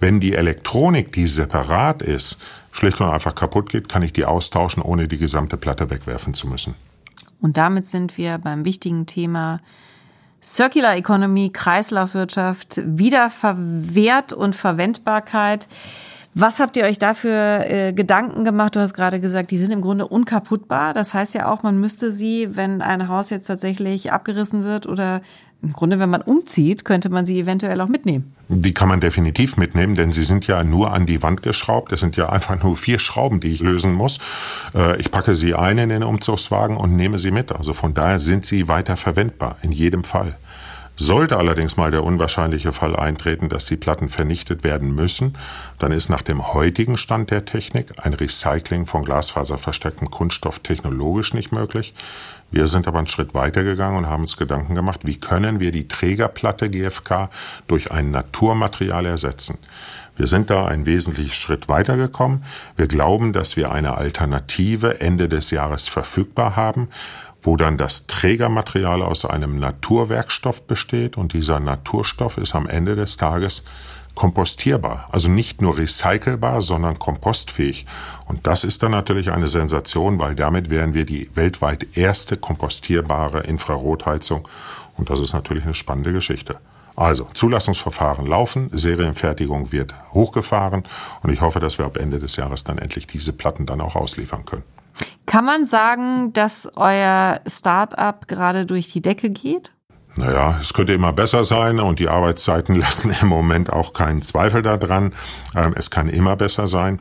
Wenn 0.00 0.20
die 0.20 0.34
Elektronik, 0.34 1.12
die 1.12 1.26
separat 1.26 2.02
ist, 2.02 2.38
schlicht 2.72 3.00
und 3.00 3.08
einfach 3.08 3.34
kaputt 3.34 3.70
geht, 3.70 3.88
kann 3.88 4.02
ich 4.02 4.12
die 4.12 4.24
austauschen, 4.24 4.82
ohne 4.82 5.08
die 5.08 5.18
gesamte 5.18 5.56
Platte 5.56 5.90
wegwerfen 5.90 6.34
zu 6.34 6.46
müssen. 6.46 6.74
Und 7.40 7.56
damit 7.56 7.86
sind 7.86 8.16
wir 8.16 8.38
beim 8.38 8.64
wichtigen 8.64 9.06
Thema 9.06 9.60
Circular 10.42 10.96
Economy, 10.96 11.50
Kreislaufwirtschaft, 11.52 12.80
Wiederverwehrt 12.84 14.32
und 14.32 14.54
Verwendbarkeit. 14.54 15.66
Was 16.38 16.60
habt 16.60 16.76
ihr 16.76 16.84
euch 16.84 16.98
dafür 16.98 17.64
äh, 17.64 17.92
Gedanken 17.94 18.44
gemacht? 18.44 18.76
Du 18.76 18.80
hast 18.80 18.92
gerade 18.92 19.20
gesagt, 19.20 19.50
die 19.50 19.56
sind 19.56 19.72
im 19.72 19.80
Grunde 19.80 20.06
unkaputtbar. 20.06 20.92
Das 20.92 21.14
heißt 21.14 21.34
ja 21.34 21.50
auch, 21.50 21.62
man 21.62 21.80
müsste 21.80 22.12
sie, 22.12 22.54
wenn 22.54 22.82
ein 22.82 23.08
Haus 23.08 23.30
jetzt 23.30 23.46
tatsächlich 23.46 24.12
abgerissen 24.12 24.62
wird 24.62 24.86
oder 24.86 25.22
im 25.66 25.72
Grunde, 25.72 25.98
wenn 25.98 26.10
man 26.10 26.22
umzieht, 26.22 26.84
könnte 26.84 27.08
man 27.08 27.26
sie 27.26 27.40
eventuell 27.40 27.80
auch 27.80 27.88
mitnehmen. 27.88 28.32
Die 28.48 28.72
kann 28.72 28.88
man 28.88 29.00
definitiv 29.00 29.56
mitnehmen, 29.56 29.96
denn 29.96 30.12
sie 30.12 30.22
sind 30.22 30.46
ja 30.46 30.62
nur 30.62 30.92
an 30.92 31.06
die 31.06 31.22
Wand 31.22 31.42
geschraubt. 31.42 31.90
Es 31.92 32.00
sind 32.00 32.16
ja 32.16 32.28
einfach 32.28 32.62
nur 32.62 32.76
vier 32.76 33.00
Schrauben, 33.00 33.40
die 33.40 33.52
ich 33.52 33.60
lösen 33.60 33.92
muss. 33.92 34.20
Äh, 34.74 35.00
ich 35.00 35.10
packe 35.10 35.34
sie 35.34 35.54
ein 35.54 35.78
in 35.78 35.88
den 35.88 36.04
Umzugswagen 36.04 36.76
und 36.76 36.94
nehme 36.94 37.18
sie 37.18 37.32
mit. 37.32 37.50
Also 37.50 37.72
von 37.72 37.94
daher 37.94 38.20
sind 38.20 38.46
sie 38.46 38.68
weiter 38.68 38.96
verwendbar, 38.96 39.56
in 39.62 39.72
jedem 39.72 40.04
Fall. 40.04 40.36
Sollte 40.98 41.36
allerdings 41.36 41.76
mal 41.76 41.90
der 41.90 42.04
unwahrscheinliche 42.04 42.72
Fall 42.72 42.96
eintreten, 42.96 43.50
dass 43.50 43.66
die 43.66 43.76
Platten 43.76 44.08
vernichtet 44.08 44.64
werden 44.64 44.94
müssen, 44.94 45.36
dann 45.78 45.92
ist 45.92 46.08
nach 46.08 46.22
dem 46.22 46.54
heutigen 46.54 46.96
Stand 46.96 47.30
der 47.30 47.44
Technik 47.44 47.92
ein 48.02 48.14
Recycling 48.14 48.86
von 48.86 49.04
glasfaserverstärktem 49.04 50.10
Kunststoff 50.10 50.60
technologisch 50.60 51.34
nicht 51.34 51.52
möglich. 51.52 51.92
Wir 52.50 52.68
sind 52.68 52.86
aber 52.86 52.98
einen 52.98 53.06
Schritt 53.06 53.34
weiter 53.34 53.64
gegangen 53.64 53.96
und 53.96 54.06
haben 54.06 54.22
uns 54.22 54.36
Gedanken 54.36 54.74
gemacht, 54.74 55.00
wie 55.04 55.18
können 55.18 55.60
wir 55.60 55.72
die 55.72 55.88
Trägerplatte 55.88 56.70
GFK 56.70 57.28
durch 57.66 57.90
ein 57.90 58.10
Naturmaterial 58.10 59.06
ersetzen. 59.06 59.58
Wir 60.16 60.26
sind 60.26 60.48
da 60.48 60.64
einen 60.66 60.86
wesentlichen 60.86 61.32
Schritt 61.32 61.68
weitergekommen. 61.68 62.44
Wir 62.76 62.86
glauben, 62.86 63.32
dass 63.32 63.56
wir 63.56 63.72
eine 63.72 63.98
Alternative 63.98 65.00
Ende 65.00 65.28
des 65.28 65.50
Jahres 65.50 65.88
verfügbar 65.88 66.56
haben, 66.56 66.88
wo 67.42 67.56
dann 67.56 67.76
das 67.76 68.06
Trägermaterial 68.06 69.02
aus 69.02 69.24
einem 69.24 69.58
Naturwerkstoff 69.58 70.66
besteht 70.66 71.16
und 71.16 71.32
dieser 71.32 71.60
Naturstoff 71.60 72.38
ist 72.38 72.54
am 72.54 72.66
Ende 72.66 72.96
des 72.96 73.18
Tages 73.18 73.62
kompostierbar. 74.16 75.06
Also 75.12 75.28
nicht 75.28 75.62
nur 75.62 75.78
recycelbar, 75.78 76.62
sondern 76.62 76.98
kompostfähig. 76.98 77.86
Und 78.26 78.48
das 78.48 78.64
ist 78.64 78.82
dann 78.82 78.90
natürlich 78.90 79.30
eine 79.30 79.46
Sensation, 79.46 80.18
weil 80.18 80.34
damit 80.34 80.70
wären 80.70 80.94
wir 80.94 81.06
die 81.06 81.30
weltweit 81.34 81.96
erste 81.96 82.36
kompostierbare 82.36 83.44
Infrarotheizung. 83.44 84.48
Und 84.96 85.10
das 85.10 85.20
ist 85.20 85.34
natürlich 85.34 85.64
eine 85.64 85.74
spannende 85.74 86.12
Geschichte. 86.12 86.58
Also, 86.96 87.28
Zulassungsverfahren 87.34 88.26
laufen, 88.26 88.70
Serienfertigung 88.72 89.70
wird 89.70 89.94
hochgefahren 90.14 90.84
und 91.22 91.30
ich 91.30 91.42
hoffe, 91.42 91.60
dass 91.60 91.76
wir 91.76 91.84
ab 91.84 91.98
Ende 91.98 92.18
des 92.18 92.36
Jahres 92.36 92.64
dann 92.64 92.78
endlich 92.78 93.06
diese 93.06 93.34
Platten 93.34 93.66
dann 93.66 93.82
auch 93.82 93.96
ausliefern 93.96 94.46
können. 94.46 94.64
Kann 95.26 95.44
man 95.44 95.66
sagen, 95.66 96.32
dass 96.32 96.70
euer 96.74 97.40
Start-up 97.46 98.28
gerade 98.28 98.64
durch 98.64 98.90
die 98.90 99.02
Decke 99.02 99.28
geht? 99.28 99.72
Naja, 100.18 100.58
es 100.62 100.72
könnte 100.72 100.94
immer 100.94 101.12
besser 101.12 101.44
sein 101.44 101.78
und 101.78 101.98
die 101.98 102.08
Arbeitszeiten 102.08 102.74
lassen 102.80 103.14
im 103.20 103.28
Moment 103.28 103.70
auch 103.70 103.92
keinen 103.92 104.22
Zweifel 104.22 104.62
daran. 104.62 105.12
Ähm, 105.54 105.74
es 105.76 105.90
kann 105.90 106.08
immer 106.08 106.36
besser 106.36 106.66
sein. 106.66 107.00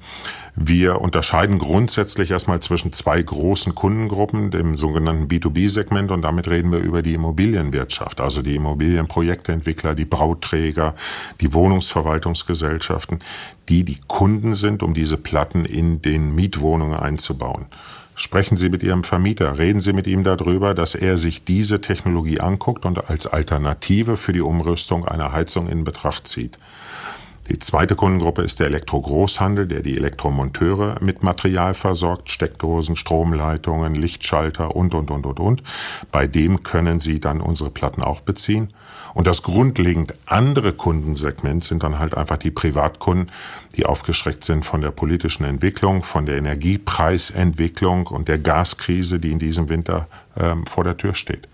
Wir 0.58 1.02
unterscheiden 1.02 1.58
grundsätzlich 1.58 2.32
erstmal 2.32 2.62
zwischen 2.62 2.94
zwei 2.94 3.22
großen 3.22 3.76
Kundengruppen, 3.76 4.52
dem 4.52 4.78
sogenannten 4.78 5.28
B2B-Segment 5.28 6.12
und 6.12 6.22
damit 6.22 6.48
reden 6.48 6.72
wir 6.72 6.80
über 6.80 7.02
die 7.02 7.14
Immobilienwirtschaft, 7.14 8.22
also 8.22 8.42
die 8.42 8.56
Immobilienprojekteentwickler, 8.56 9.96
die 9.96 10.06
Bauträger, 10.06 10.96
die 11.42 11.54
Wohnungsverwaltungsgesellschaften, 11.54 13.20
die 13.68 13.84
die 13.84 14.00
Kunden 14.08 14.56
sind, 14.56 14.82
um 14.82 14.94
diese 14.94 15.18
Platten 15.18 15.66
in 15.66 16.02
den 16.02 16.36
Mietwohnungen 16.36 16.98
einzubauen. 16.98 17.66
Sprechen 18.18 18.56
Sie 18.56 18.70
mit 18.70 18.82
Ihrem 18.82 19.04
Vermieter, 19.04 19.58
reden 19.58 19.82
Sie 19.82 19.92
mit 19.92 20.08
ihm 20.08 20.24
darüber, 20.24 20.74
dass 20.74 20.96
er 20.96 21.18
sich 21.18 21.44
diese 21.44 21.82
Technologie 21.82 22.40
anguckt 22.40 22.86
und 22.86 23.10
als 23.10 23.28
Alternative 23.28 24.16
für 24.16 24.32
die 24.32 24.42
Umrüstung 24.42 25.06
einer 25.06 25.34
Heizung 25.34 25.68
in 25.68 25.84
Betracht 25.84 26.26
zieht. 26.26 26.58
Die 27.50 27.60
zweite 27.60 27.96
Kundengruppe 27.96 28.42
ist 28.42 28.60
der 28.60 28.68
Elektrogroßhandel, 28.68 29.68
der 29.68 29.82
die 29.82 29.98
Elektromonteure 29.98 30.98
mit 31.02 31.22
Material 31.24 31.74
versorgt, 31.74 32.32
Steckdosen, 32.32 32.96
Stromleitungen, 32.96 33.94
Lichtschalter 33.94 34.76
und, 34.76 34.96
und, 34.96 35.12
und, 35.12 35.26
und, 35.26 35.40
und. 35.40 35.64
Bei 36.12 36.26
dem 36.26 36.64
können 36.64 37.00
Sie 37.00 37.20
dann 37.20 37.42
unsere 37.42 37.70
Platten 37.70 38.02
auch 38.02 38.22
beziehen. 38.22 38.70
Und 39.16 39.28
das 39.28 39.44
grundlegend 39.44 40.14
andere 40.26 40.74
Kundensegment 40.74 41.64
sind 41.64 41.84
dann 41.84 42.00
halt 42.00 42.16
einfach 42.16 42.36
die 42.36 42.52
Privatkunden, 42.52 43.32
die 43.78 43.86
aufgeschreckt 43.86 44.44
sind 44.44 44.66
von 44.66 44.82
der 44.82 44.92
politischen 44.92 45.46
Entwicklung, 45.46 46.04
von 46.04 46.26
der 46.26 46.36
Energiepreisentwicklung 46.36 48.08
und 48.08 48.28
der 48.28 48.40
Gaskrise, 48.40 49.20
die 49.20 49.32
in 49.32 49.40
diesem 49.40 49.70
Winter 49.70 50.08
ähm, 50.38 50.66
vor 50.66 50.84
der 50.84 50.98
Tür 50.98 51.16
steht. 51.16 51.48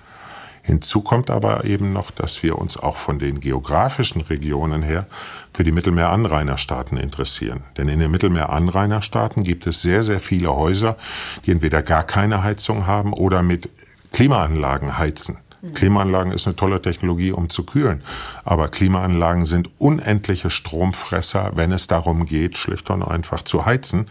Hinzu 0.63 1.01
kommt 1.01 1.29
aber 1.29 1.63
eben 1.65 1.93
noch, 1.93 2.09
dass 2.09 2.41
wir 2.41 2.57
uns 2.57 2.77
auch 2.77 2.97
von 2.97 3.19
den 3.19 3.39
geografischen 3.39 4.21
Regionen 4.21 4.81
her 4.81 5.05
für 5.53 5.63
die 5.63 5.71
Mittelmeeranrainerstaaten 5.71 6.97
interessieren. 6.97 7.61
Denn 7.77 7.89
in 7.89 7.99
den 7.99 8.09
Mittelmeeranrainerstaaten 8.09 9.43
gibt 9.43 9.67
es 9.67 9.83
sehr, 9.83 10.03
sehr 10.03 10.19
viele 10.19 10.55
Häuser, 10.55 10.97
die 11.45 11.51
entweder 11.51 11.83
gar 11.83 12.03
keine 12.03 12.41
Heizung 12.41 12.87
haben 12.87 13.13
oder 13.13 13.43
mit 13.43 13.69
Klimaanlagen 14.13 14.97
heizen. 14.97 15.37
Klimaanlagen 15.73 16.31
ist 16.31 16.47
eine 16.47 16.55
tolle 16.55 16.81
Technologie, 16.81 17.31
um 17.31 17.49
zu 17.49 17.63
kühlen. 17.63 18.01
Aber 18.43 18.67
Klimaanlagen 18.67 19.45
sind 19.45 19.69
unendliche 19.79 20.49
Stromfresser, 20.49 21.51
wenn 21.55 21.71
es 21.71 21.87
darum 21.87 22.25
geht, 22.25 22.57
schlicht 22.57 22.89
und 22.89 23.03
einfach 23.03 23.43
zu 23.43 23.65
heizen. 23.65 24.07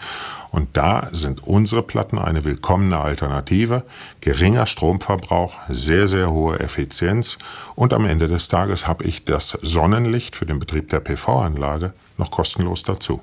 Und 0.53 0.77
da 0.77 1.09
sind 1.13 1.47
unsere 1.47 1.83
Platten 1.83 2.19
eine 2.19 2.45
willkommene 2.45 2.99
Alternative. 2.99 3.83
Geringer 4.21 4.67
Stromverbrauch, 4.67 5.59
sehr, 5.69 6.07
sehr 6.07 6.31
hohe 6.31 6.61
Effizienz. 6.61 7.39
Und 7.75 7.93
am 7.93 8.07
Ende 8.07 8.29
des 8.29 8.49
Tages 8.49 8.87
habe 8.87 9.05
ich 9.05 9.25
das 9.25 9.59
Sonnenlicht 9.63 10.37
für 10.37 10.47
den 10.47 10.59
Betrieb 10.61 10.91
der 10.91 11.01
PV-Anlage 11.01 11.93
noch 12.17 12.31
kostenlos 12.31 12.85
dazu. 12.85 13.21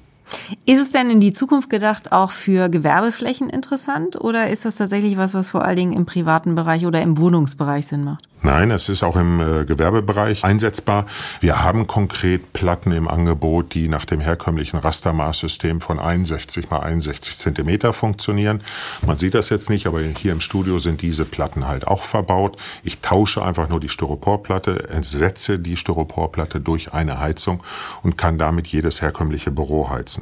Ist 0.65 0.81
es 0.81 0.91
denn 0.91 1.09
in 1.09 1.21
die 1.21 1.31
Zukunft 1.31 1.69
gedacht 1.69 2.11
auch 2.11 2.31
für 2.31 2.69
Gewerbeflächen 2.69 3.49
interessant 3.49 4.19
oder 4.19 4.49
ist 4.49 4.65
das 4.65 4.75
tatsächlich 4.75 5.17
was, 5.17 5.33
was 5.33 5.49
vor 5.49 5.63
allen 5.63 5.77
Dingen 5.77 5.93
im 5.93 6.05
privaten 6.05 6.55
Bereich 6.55 6.85
oder 6.85 7.01
im 7.01 7.17
Wohnungsbereich 7.17 7.87
Sinn 7.87 8.03
macht? 8.03 8.27
Nein, 8.43 8.69
es 8.69 8.87
ist 8.87 9.01
auch 9.01 9.15
im 9.15 9.41
äh, 9.41 9.65
Gewerbebereich 9.65 10.43
einsetzbar. 10.43 11.07
Wir 11.39 11.63
haben 11.63 11.87
konkret 11.87 12.53
Platten 12.53 12.91
im 12.91 13.07
Angebot, 13.07 13.73
die 13.73 13.87
nach 13.87 14.05
dem 14.05 14.21
herkömmlichen 14.21 14.77
Rastermaßsystem 14.77 15.81
von 15.81 15.99
61 15.99 16.69
mal 16.69 16.79
61 16.79 17.35
Zentimeter 17.35 17.93
funktionieren. 17.93 18.61
Man 19.05 19.17
sieht 19.17 19.33
das 19.33 19.49
jetzt 19.49 19.69
nicht, 19.69 19.87
aber 19.87 20.01
hier 20.01 20.31
im 20.31 20.39
Studio 20.39 20.77
sind 20.79 21.01
diese 21.01 21.25
Platten 21.25 21.67
halt 21.67 21.87
auch 21.87 22.03
verbaut. 22.03 22.57
Ich 22.83 23.01
tausche 23.01 23.43
einfach 23.43 23.69
nur 23.69 23.79
die 23.79 23.89
Styroporplatte, 23.89 24.87
entsetze 24.89 25.57
die 25.57 25.75
Styroporplatte 25.75 26.61
durch 26.61 26.93
eine 26.93 27.19
Heizung 27.19 27.63
und 28.03 28.17
kann 28.17 28.37
damit 28.37 28.67
jedes 28.67 29.01
herkömmliche 29.01 29.51
Büro 29.51 29.89
heizen. 29.89 30.16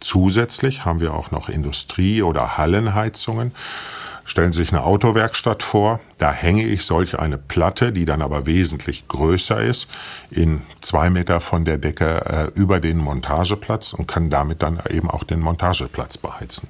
Zusätzlich 0.00 0.84
haben 0.84 1.00
wir 1.00 1.14
auch 1.14 1.30
noch 1.30 1.48
Industrie- 1.48 2.22
oder 2.22 2.56
Hallenheizungen. 2.56 3.52
Stellen 4.24 4.52
Sie 4.52 4.62
sich 4.62 4.72
eine 4.72 4.82
Autowerkstatt 4.82 5.62
vor, 5.62 6.00
da 6.18 6.32
hänge 6.32 6.64
ich 6.64 6.84
solch 6.84 7.16
eine 7.16 7.38
Platte, 7.38 7.92
die 7.92 8.04
dann 8.04 8.22
aber 8.22 8.44
wesentlich 8.44 9.06
größer 9.06 9.62
ist, 9.62 9.86
in 10.32 10.62
zwei 10.80 11.10
Meter 11.10 11.38
von 11.38 11.64
der 11.64 11.78
Decke 11.78 12.24
äh, 12.26 12.58
über 12.58 12.80
den 12.80 12.98
Montageplatz 12.98 13.92
und 13.92 14.08
kann 14.08 14.28
damit 14.28 14.62
dann 14.62 14.80
eben 14.90 15.08
auch 15.08 15.22
den 15.22 15.38
Montageplatz 15.38 16.18
beheizen. 16.18 16.68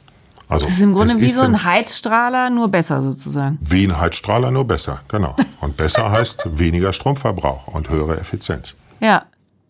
Also, 0.49 0.67
das 0.67 0.75
ist 0.75 0.83
im 0.83 0.93
Grunde 0.93 1.19
wie 1.19 1.31
so 1.31 1.41
ein 1.41 1.65
Heizstrahler, 1.65 2.51
nur 2.51 2.69
besser 2.69 3.03
sozusagen. 3.03 3.59
Wie 3.62 3.85
ein 3.85 3.99
Heizstrahler, 3.99 4.51
nur 4.51 4.67
besser, 4.67 5.01
genau. 5.09 5.35
Und 5.61 5.77
besser 5.77 6.11
heißt 6.11 6.59
weniger 6.59 6.93
Stromverbrauch 6.93 7.69
und 7.69 7.89
höhere 7.89 8.21
Effizienz. 8.21 8.75
Ja, 9.01 9.25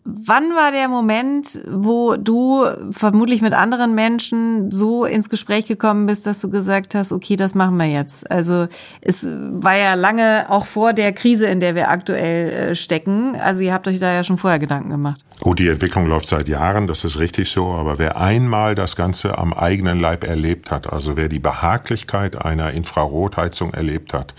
Wann 0.09 0.51
war 0.55 0.71
der 0.71 0.87
Moment, 0.87 1.59
wo 1.69 2.15
du 2.15 2.65
vermutlich 2.91 3.41
mit 3.41 3.51
anderen 3.51 3.93
Menschen 3.93 4.71
so 4.71 5.03
ins 5.03 5.29
Gespräch 5.29 5.65
gekommen 5.65 6.05
bist, 6.05 6.25
dass 6.25 6.39
du 6.39 6.49
gesagt 6.49 6.95
hast, 6.95 7.11
okay, 7.11 7.35
das 7.35 7.55
machen 7.55 7.75
wir 7.75 7.87
jetzt? 7.87 8.31
Also 8.31 8.67
es 9.01 9.25
war 9.25 9.75
ja 9.75 9.95
lange 9.95 10.45
auch 10.47 10.65
vor 10.65 10.93
der 10.93 11.11
Krise, 11.11 11.47
in 11.47 11.59
der 11.59 11.75
wir 11.75 11.89
aktuell 11.89 12.49
äh, 12.49 12.75
stecken. 12.75 13.35
Also 13.35 13.65
ihr 13.65 13.73
habt 13.73 13.85
euch 13.89 13.99
da 13.99 14.13
ja 14.13 14.23
schon 14.23 14.37
vorher 14.37 14.59
Gedanken 14.59 14.91
gemacht. 14.91 15.19
Gut, 15.41 15.59
die 15.59 15.67
Entwicklung 15.67 16.07
läuft 16.07 16.27
seit 16.27 16.47
Jahren, 16.47 16.87
das 16.87 17.03
ist 17.03 17.19
richtig 17.19 17.51
so. 17.51 17.67
Aber 17.67 17.99
wer 17.99 18.15
einmal 18.15 18.75
das 18.75 18.95
Ganze 18.95 19.37
am 19.37 19.53
eigenen 19.53 19.99
Leib 19.99 20.23
erlebt 20.23 20.71
hat, 20.71 20.91
also 20.91 21.17
wer 21.17 21.27
die 21.27 21.39
Behaglichkeit 21.39 22.45
einer 22.45 22.71
Infrarotheizung 22.71 23.73
erlebt 23.73 24.13
hat, 24.13 24.33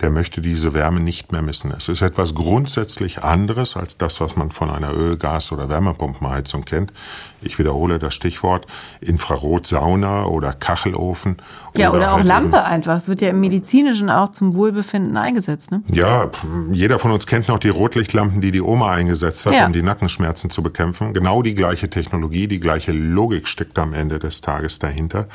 der 0.00 0.10
möchte 0.10 0.40
diese 0.40 0.72
Wärme 0.74 1.00
nicht 1.00 1.32
mehr 1.32 1.42
missen. 1.42 1.72
Es 1.72 1.88
ist 1.88 2.02
etwas 2.02 2.34
grundsätzlich 2.34 3.22
anderes 3.22 3.76
als 3.76 3.98
das, 3.98 4.20
was 4.20 4.36
man 4.36 4.50
von 4.50 4.70
einer 4.70 4.92
Öl-, 4.92 5.16
Gas- 5.16 5.52
oder 5.52 5.68
Wärmepumpenheizung 5.68 6.64
kennt. 6.64 6.92
Ich 7.42 7.58
wiederhole 7.58 7.98
das 7.98 8.14
Stichwort 8.14 8.66
Infrarotsauna 9.00 10.24
oder 10.26 10.52
Kachelofen. 10.52 11.36
Ja, 11.76 11.92
oder, 11.92 12.12
auch 12.12 12.16
halt 12.16 12.26
Lampe 12.26 12.64
einfach. 12.64 12.96
Es 12.96 13.08
wird 13.08 13.20
ja 13.20 13.30
im 13.30 13.40
Medizinischen 13.40 14.10
auch 14.10 14.30
zum 14.30 14.54
Wohlbefinden 14.54 15.16
eingesetzt, 15.16 15.70
ne? 15.70 15.82
Ja, 15.92 16.30
jeder 16.72 16.98
von 16.98 17.12
uns 17.12 17.26
kennt 17.26 17.48
noch 17.48 17.58
die 17.58 17.68
Rotlichtlampen, 17.68 18.40
die 18.40 18.50
die 18.50 18.60
Oma 18.60 18.90
eingesetzt 18.90 19.46
hat, 19.46 19.54
ja. 19.54 19.66
um 19.66 19.72
die 19.72 19.82
Nackenschmerzen 19.82 20.50
zu 20.50 20.62
bekämpfen. 20.62 21.14
Genau 21.14 21.42
die 21.42 21.54
gleiche 21.54 21.88
Technologie, 21.88 22.48
die 22.48 22.58
gleiche 22.58 22.92
Logik 22.92 23.46
steckt 23.46 23.78
am 23.78 23.94
Ende 23.94 24.18
des 24.18 24.40
Tages 24.40 24.78
dahinter. 24.78 25.28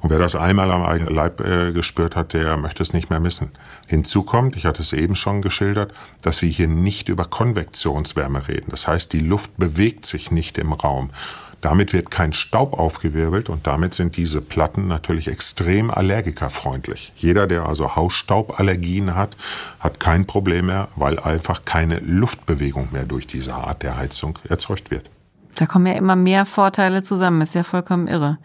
Und 0.00 0.10
wer 0.10 0.18
das 0.18 0.34
einmal 0.34 0.70
am 0.70 0.82
eigenen 0.82 1.14
Leib 1.14 1.40
äh, 1.40 1.72
gespürt 1.72 2.16
hat, 2.16 2.32
der 2.32 2.56
möchte 2.56 2.82
es 2.82 2.92
nicht 2.92 3.10
mehr 3.10 3.20
missen. 3.20 3.50
Hinzu 3.86 4.22
kommt, 4.22 4.56
ich 4.56 4.64
hatte 4.64 4.80
es 4.82 4.92
eben 4.92 5.14
schon 5.14 5.42
geschildert, 5.42 5.92
dass 6.22 6.40
wir 6.40 6.48
hier 6.48 6.68
nicht 6.68 7.08
über 7.08 7.24
Konvektionswärme 7.26 8.48
reden. 8.48 8.68
Das 8.70 8.88
heißt, 8.88 9.12
die 9.12 9.20
Luft 9.20 9.56
bewegt 9.58 10.06
sich 10.06 10.30
nicht 10.30 10.58
im 10.58 10.72
Raum. 10.72 11.10
Damit 11.62 11.92
wird 11.92 12.10
kein 12.10 12.32
Staub 12.32 12.76
aufgewirbelt 12.78 13.48
und 13.48 13.68
damit 13.68 13.94
sind 13.94 14.16
diese 14.16 14.40
Platten 14.40 14.88
natürlich 14.88 15.28
extrem 15.28 15.92
allergikerfreundlich. 15.92 17.12
Jeder, 17.16 17.46
der 17.46 17.66
also 17.66 17.94
Hausstauballergien 17.94 19.14
hat, 19.14 19.36
hat 19.78 20.00
kein 20.00 20.26
Problem 20.26 20.66
mehr, 20.66 20.88
weil 20.96 21.20
einfach 21.20 21.64
keine 21.64 22.00
Luftbewegung 22.00 22.88
mehr 22.90 23.04
durch 23.04 23.28
diese 23.28 23.54
Art 23.54 23.84
der 23.84 23.96
Heizung 23.96 24.40
erzeugt 24.48 24.90
wird. 24.90 25.08
Da 25.54 25.66
kommen 25.66 25.86
ja 25.86 25.92
immer 25.92 26.16
mehr 26.16 26.46
Vorteile 26.46 27.02
zusammen, 27.04 27.40
ist 27.42 27.54
ja 27.54 27.62
vollkommen 27.62 28.08
irre. 28.08 28.38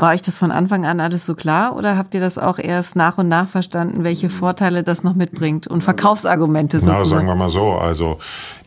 War 0.00 0.14
euch 0.14 0.22
das 0.22 0.38
von 0.38 0.50
Anfang 0.50 0.86
an 0.86 0.98
alles 0.98 1.26
so 1.26 1.34
klar 1.34 1.76
oder 1.76 1.98
habt 1.98 2.14
ihr 2.14 2.20
das 2.20 2.38
auch 2.38 2.58
erst 2.58 2.96
nach 2.96 3.18
und 3.18 3.28
nach 3.28 3.46
verstanden, 3.46 4.02
welche 4.02 4.30
Vorteile 4.30 4.82
das 4.82 5.04
noch 5.04 5.14
mitbringt 5.14 5.66
und 5.66 5.84
Verkaufsargumente 5.84 6.78
sozusagen? 6.80 7.02
Na, 7.02 7.04
sagen 7.04 7.26
wir 7.26 7.34
mal 7.34 7.50
so, 7.50 7.72
also 7.72 8.18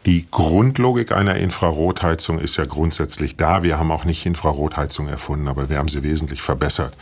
die 0.05 0.27
Grundlogik 0.29 1.11
einer 1.11 1.37
Infrarotheizung 1.37 2.37
ist 2.37 2.57
ja 2.57 2.65
grundsätzlich 2.65 3.35
da. 3.35 3.63
Wir 3.63 3.79
haben 3.79 3.91
auch 3.91 4.05
nicht 4.05 4.27
Infrarotheizung 4.27 5.07
erfunden, 5.07 5.47
aber 5.47 5.69
wir 5.69 5.79
haben 5.79 5.87
sie 5.87 6.03
wesentlich 6.03 6.43
verbessert. 6.43 6.93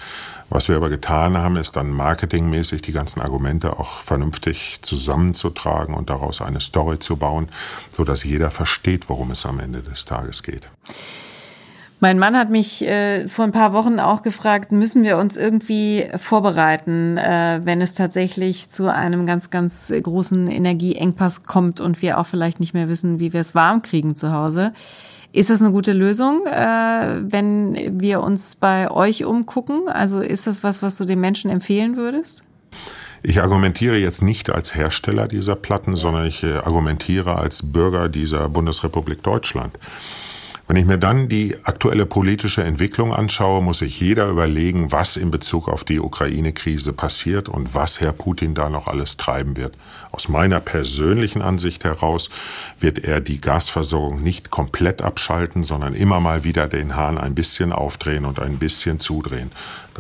Was 0.50 0.70
wir 0.70 0.78
aber 0.78 0.88
getan 0.88 1.38
haben, 1.38 1.58
ist 1.58 1.76
dann 1.76 1.92
marketingmäßig 1.92 2.82
die 2.82 2.94
ganzen 2.94 3.20
Argumente 3.20 3.78
auch 3.78 4.00
vernünftig 4.00 4.80
zusammenzutragen 4.82 5.94
und 5.94 6.10
daraus 6.10 6.42
eine 6.42 6.62
Story 6.62 7.00
zu 7.00 7.18
bauen, 7.18 7.50
so 7.92 8.06
dass 8.06 8.24
jeder 8.24 8.50
versteht, 8.50 9.10
worum 9.10 9.32
es 9.32 9.46
am 9.46 9.60
Ende 9.60 9.82
des 9.82 10.06
Tages 10.06 10.42
geht. 10.42 10.70
Mein 12.04 12.18
Mann 12.18 12.36
hat 12.36 12.50
mich 12.50 12.82
äh, 12.82 13.28
vor 13.28 13.46
ein 13.46 13.52
paar 13.52 13.74
Wochen 13.74 14.00
auch 14.00 14.24
gefragt, 14.24 14.72
müssen 14.72 15.04
wir 15.04 15.20
uns 15.20 15.38
irgendwie 15.38 16.08
vorbereiten, 16.18 17.20
äh, 17.20 17.62
wenn 17.64 17.80
es 17.80 17.94
tatsächlich 17.94 18.70
zu 18.70 18.92
einem 18.92 19.28
ganz, 19.28 19.52
ganz 19.52 19.94
großen 20.02 20.48
Energieengpass 20.48 21.44
kommt 21.44 21.80
und 21.80 22.02
wir 22.02 22.18
auch 22.18 22.26
vielleicht 22.26 22.60
nicht 22.60 22.74
mehr 22.74 22.90
wissen, 22.90 23.20
wie 23.20 23.34
wir 23.34 23.40
es 23.40 23.54
warm 23.54 23.84
kriegen 23.84 24.16
zu 24.16 24.34
Hause. 24.34 24.74
Ist 25.32 25.52
das 25.52 25.62
eine 25.62 25.72
gute 25.72 25.94
Lösung, 25.94 26.48
äh, 26.48 27.22
wenn 27.22 28.02
wir 28.02 28.22
uns 28.22 28.56
bei 28.56 28.90
euch 28.90 29.24
umgucken? 29.24 29.88
Also 29.88 30.22
ist 30.22 30.48
das 30.48 30.64
was, 30.64 30.82
was 30.82 30.98
du 30.98 31.06
den 31.06 31.20
Menschen 31.20 31.52
empfehlen 31.52 31.98
würdest? 31.98 32.44
Ich 33.22 33.40
argumentiere 33.44 33.98
jetzt 33.98 34.24
nicht 34.24 34.50
als 34.50 34.74
Hersteller 34.74 35.28
dieser 35.28 35.56
Platten, 35.56 35.96
sondern 35.96 36.26
ich 36.26 36.42
äh, 36.42 36.54
argumentiere 36.54 37.36
als 37.36 37.72
Bürger 37.72 38.10
dieser 38.10 38.50
Bundesrepublik 38.50 39.22
Deutschland. 39.22 39.78
Wenn 40.72 40.78
ich 40.78 40.86
mir 40.86 40.98
dann 40.98 41.28
die 41.28 41.58
aktuelle 41.64 42.06
politische 42.06 42.64
Entwicklung 42.64 43.14
anschaue, 43.14 43.62
muss 43.62 43.80
sich 43.80 44.00
jeder 44.00 44.30
überlegen, 44.30 44.94
was 44.94 45.18
in 45.18 45.30
Bezug 45.30 45.68
auf 45.68 45.84
die 45.84 46.00
Ukraine-Krise 46.00 46.94
passiert 46.94 47.50
und 47.50 47.76
was 47.76 48.00
Herr 48.00 48.14
Putin 48.14 48.56
da 48.56 48.70
noch 48.70 48.88
alles 48.88 49.18
treiben 49.18 49.58
wird. 49.58 49.76
Aus 50.14 50.30
meiner 50.30 50.62
persönlichen 50.62 51.42
Ansicht 51.42 51.84
heraus 51.84 52.30
wird 52.80 53.00
er 53.00 53.20
die 53.20 53.42
Gasversorgung 53.42 54.24
nicht 54.24 54.50
komplett 54.50 55.02
abschalten, 55.02 55.66
sondern 55.66 55.94
immer 55.94 56.22
mal 56.22 56.46
wieder 56.46 56.70
den 56.70 56.96
Hahn 56.96 57.18
ein 57.18 57.36
bisschen 57.36 57.74
aufdrehen 57.74 58.24
und 58.24 58.40
ein 58.40 58.58
bisschen 58.58 59.02
zudrehen. 59.02 59.52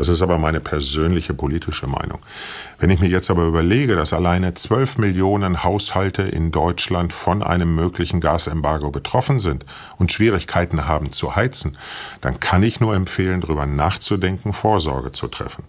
Das 0.01 0.09
ist 0.09 0.23
aber 0.23 0.39
meine 0.39 0.59
persönliche 0.59 1.35
politische 1.35 1.85
Meinung. 1.85 2.21
Wenn 2.79 2.89
ich 2.89 2.99
mir 2.99 3.07
jetzt 3.07 3.29
aber 3.29 3.45
überlege, 3.45 3.95
dass 3.95 4.13
alleine 4.13 4.55
12 4.55 4.97
Millionen 4.97 5.63
Haushalte 5.63 6.23
in 6.23 6.49
Deutschland 6.51 7.13
von 7.13 7.43
einem 7.43 7.75
möglichen 7.75 8.19
Gasembargo 8.19 8.89
betroffen 8.89 9.39
sind 9.39 9.63
und 9.99 10.11
Schwierigkeiten 10.11 10.87
haben 10.87 11.11
zu 11.11 11.35
heizen, 11.35 11.77
dann 12.19 12.39
kann 12.39 12.63
ich 12.63 12.79
nur 12.79 12.95
empfehlen, 12.95 13.41
darüber 13.41 13.67
nachzudenken, 13.67 14.53
Vorsorge 14.53 15.11
zu 15.11 15.27
treffen. 15.27 15.65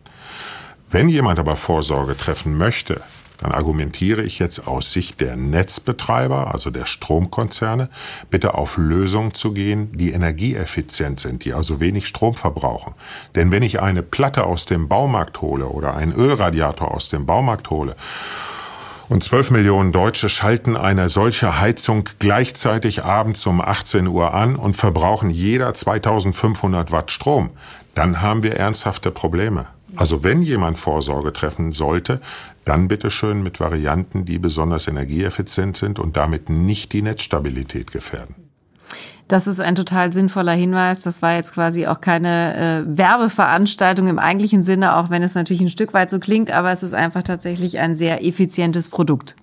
Wenn 0.90 1.10
jemand 1.10 1.38
aber 1.38 1.54
Vorsorge 1.54 2.16
treffen 2.16 2.56
möchte, 2.56 3.02
dann 3.42 3.52
argumentiere 3.52 4.22
ich 4.22 4.38
jetzt 4.38 4.68
aus 4.68 4.92
Sicht 4.92 5.20
der 5.20 5.35
Netzbetreiber, 5.35 6.52
also 6.52 6.70
der 6.70 6.87
Stromkonzerne, 6.87 7.88
bitte 8.31 8.55
auf 8.55 8.76
Lösungen 8.76 9.35
zu 9.35 9.52
gehen, 9.52 9.90
die 9.96 10.12
energieeffizient 10.12 11.18
sind, 11.18 11.44
die 11.44 11.52
also 11.52 11.81
wenig 11.81 12.07
Strom 12.07 12.35
verbrauchen. 12.35 12.94
Denn 13.35 13.50
wenn 13.50 13.64
ich 13.64 13.83
eine 13.83 14.02
Platte 14.02 14.44
aus 14.44 14.64
dem 14.66 14.88
Baumarkt 14.88 15.40
hole 15.40 15.66
oder 15.66 15.96
einen 15.96 16.12
Ölradiator 16.12 16.94
aus 16.94 17.09
dem 17.09 17.26
Baumarkt 17.26 17.70
hole 17.70 17.96
und 19.09 19.24
12 19.24 19.50
Millionen 19.50 19.90
Deutsche 19.90 20.28
schalten 20.28 20.76
eine 20.76 21.09
solche 21.09 21.61
Heizung 21.61 22.05
gleichzeitig 22.20 23.02
abends 23.02 23.44
um 23.44 23.61
18 23.61 24.07
Uhr 24.07 24.35
an 24.35 24.55
und 24.55 24.76
verbrauchen 24.76 25.31
jeder 25.31 25.74
2500 25.74 26.92
Watt 26.92 27.11
Strom. 27.11 27.50
Dann 27.94 28.22
haben 28.22 28.44
wir 28.44 28.57
ernsthafte 28.57 29.11
Probleme. 29.11 29.66
Also 29.96 30.24
wenn 30.24 30.40
jemand 30.42 30.78
Vorsorge 30.78 31.33
treffen 31.33 31.72
sollte, 31.72 32.20
dann 32.64 32.88
bitte 32.88 33.11
schön 33.11 33.42
mit 33.42 33.61
Varianten, 33.61 34.25
die 34.25 34.38
besonders 34.38 34.88
energieeffizient 34.88 35.77
sind 35.77 35.98
und 35.98 36.16
damit 36.16 36.48
nicht 36.48 36.92
die 36.92 37.03
Netzstabilität 37.03 37.92
gefährden. 37.92 38.35
Das 39.29 39.46
ist 39.46 39.61
ein 39.61 39.75
total 39.75 40.12
sinnvoller 40.12 40.53
Hinweis. 40.53 41.01
Das 41.01 41.22
war 41.22 41.37
jetzt 41.37 41.55
quasi 41.55 41.87
auch 41.87 42.01
keine 42.01 42.85
äh, 42.85 42.98
Werbeveranstaltung 42.98 44.07
im 44.07 44.18
eigentlichen 44.18 44.62
Sinne, 44.62 44.96
auch 44.96 45.09
wenn 45.11 45.22
es 45.22 45.35
natürlich 45.35 45.62
ein 45.62 45.70
Stück 45.70 45.94
weit 45.94 46.11
so 46.11 46.18
klingt, 46.18 46.51
aber 46.51 46.70
es 46.70 46.83
ist 46.83 46.92
einfach 46.94 47.22
tatsächlich 47.22 47.79
ein 47.79 47.94
sehr 47.94 48.25
effizientes 48.25 48.88
Produkt. 48.88 49.35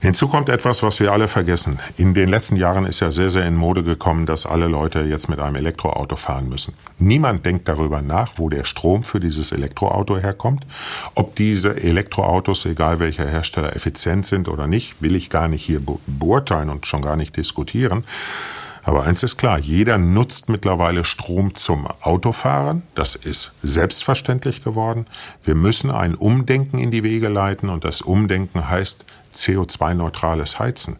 Hinzu 0.00 0.28
kommt 0.28 0.48
etwas, 0.48 0.82
was 0.82 1.00
wir 1.00 1.12
alle 1.12 1.28
vergessen. 1.28 1.78
In 1.96 2.14
den 2.14 2.28
letzten 2.28 2.56
Jahren 2.56 2.86
ist 2.86 3.00
ja 3.00 3.10
sehr, 3.10 3.30
sehr 3.30 3.46
in 3.46 3.56
Mode 3.56 3.82
gekommen, 3.82 4.26
dass 4.26 4.46
alle 4.46 4.68
Leute 4.68 5.00
jetzt 5.00 5.28
mit 5.28 5.40
einem 5.40 5.56
Elektroauto 5.56 6.16
fahren 6.16 6.48
müssen. 6.48 6.74
Niemand 6.98 7.44
denkt 7.44 7.68
darüber 7.68 8.00
nach, 8.02 8.32
wo 8.36 8.48
der 8.48 8.64
Strom 8.64 9.02
für 9.02 9.20
dieses 9.20 9.52
Elektroauto 9.52 10.18
herkommt. 10.18 10.66
Ob 11.14 11.34
diese 11.36 11.76
Elektroautos, 11.82 12.64
egal 12.66 13.00
welcher 13.00 13.26
Hersteller, 13.26 13.74
effizient 13.74 14.26
sind 14.26 14.48
oder 14.48 14.66
nicht, 14.66 15.02
will 15.02 15.16
ich 15.16 15.30
gar 15.30 15.48
nicht 15.48 15.64
hier 15.64 15.80
beurteilen 16.06 16.70
und 16.70 16.86
schon 16.86 17.02
gar 17.02 17.16
nicht 17.16 17.36
diskutieren. 17.36 18.04
Aber 18.88 19.04
eins 19.04 19.22
ist 19.22 19.36
klar, 19.36 19.58
jeder 19.58 19.98
nutzt 19.98 20.48
mittlerweile 20.48 21.04
Strom 21.04 21.54
zum 21.54 21.86
Autofahren. 22.00 22.84
Das 22.94 23.16
ist 23.16 23.52
selbstverständlich 23.62 24.64
geworden. 24.64 25.06
Wir 25.44 25.54
müssen 25.54 25.90
ein 25.90 26.14
Umdenken 26.14 26.78
in 26.78 26.90
die 26.90 27.02
Wege 27.02 27.28
leiten 27.28 27.68
und 27.68 27.84
das 27.84 28.00
Umdenken 28.00 28.70
heißt 28.70 29.04
CO2-neutrales 29.38 30.58
Heizen. 30.58 30.98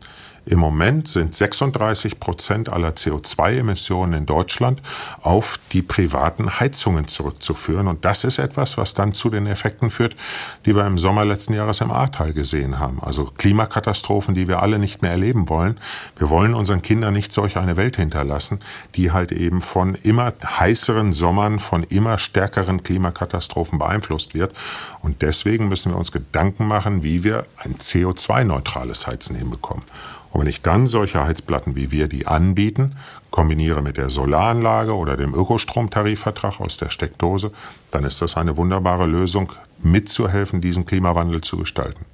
Im 0.48 0.60
Moment 0.60 1.08
sind 1.08 1.34
36 1.34 2.18
Prozent 2.20 2.70
aller 2.70 2.92
CO2-Emissionen 2.92 4.14
in 4.14 4.24
Deutschland 4.24 4.80
auf 5.20 5.60
die 5.72 5.82
privaten 5.82 6.58
Heizungen 6.58 7.06
zurückzuführen. 7.06 7.86
Und 7.86 8.06
das 8.06 8.24
ist 8.24 8.38
etwas, 8.38 8.78
was 8.78 8.94
dann 8.94 9.12
zu 9.12 9.28
den 9.28 9.46
Effekten 9.46 9.90
führt, 9.90 10.16
die 10.64 10.74
wir 10.74 10.86
im 10.86 10.96
Sommer 10.96 11.26
letzten 11.26 11.52
Jahres 11.52 11.82
im 11.82 11.90
Ahrtal 11.90 12.32
gesehen 12.32 12.78
haben. 12.78 12.98
Also 13.02 13.30
Klimakatastrophen, 13.36 14.34
die 14.34 14.48
wir 14.48 14.62
alle 14.62 14.78
nicht 14.78 15.02
mehr 15.02 15.10
erleben 15.10 15.50
wollen. 15.50 15.78
Wir 16.16 16.30
wollen 16.30 16.54
unseren 16.54 16.80
Kindern 16.80 17.12
nicht 17.12 17.30
solch 17.30 17.58
eine 17.58 17.76
Welt 17.76 17.96
hinterlassen, 17.96 18.60
die 18.94 19.12
halt 19.12 19.32
eben 19.32 19.60
von 19.60 19.96
immer 19.96 20.32
heißeren 20.42 21.12
Sommern, 21.12 21.58
von 21.58 21.82
immer 21.82 22.16
stärkeren 22.16 22.82
Klimakatastrophen 22.82 23.78
beeinflusst 23.78 24.32
wird. 24.32 24.54
Und 25.02 25.20
deswegen 25.20 25.68
müssen 25.68 25.92
wir 25.92 25.98
uns 25.98 26.10
Gedanken 26.10 26.66
machen, 26.66 27.02
wie 27.02 27.22
wir 27.22 27.44
ein 27.58 27.76
CO2-neutrales 27.76 29.06
Heizen 29.06 29.36
hinbekommen. 29.36 29.84
Und 30.30 30.42
wenn 30.42 30.48
ich 30.48 30.62
dann 30.62 30.86
solche 30.86 31.24
Heizplatten 31.24 31.74
wie 31.74 31.90
wir 31.90 32.08
die 32.08 32.26
anbieten, 32.26 32.96
kombiniere 33.30 33.82
mit 33.82 33.96
der 33.96 34.10
Solaranlage 34.10 34.94
oder 34.94 35.16
dem 35.16 35.34
Ökostromtarifvertrag 35.34 36.60
aus 36.60 36.76
der 36.76 36.90
Steckdose, 36.90 37.50
dann 37.90 38.04
ist 38.04 38.20
das 38.20 38.36
eine 38.36 38.56
wunderbare 38.56 39.06
Lösung, 39.06 39.52
mitzuhelfen, 39.80 40.60
diesen 40.60 40.86
Klimawandel 40.86 41.40
zu 41.40 41.56
gestalten. 41.56 42.04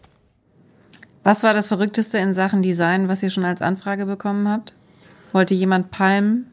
Was 1.22 1.42
war 1.42 1.54
das 1.54 1.66
Verrückteste 1.66 2.18
in 2.18 2.34
Sachen 2.34 2.62
Design, 2.62 3.08
was 3.08 3.22
ihr 3.22 3.30
schon 3.30 3.46
als 3.46 3.62
Anfrage 3.62 4.04
bekommen 4.04 4.48
habt? 4.48 4.74
Wollte 5.32 5.54
jemand 5.54 5.90
Palmen? 5.90 6.52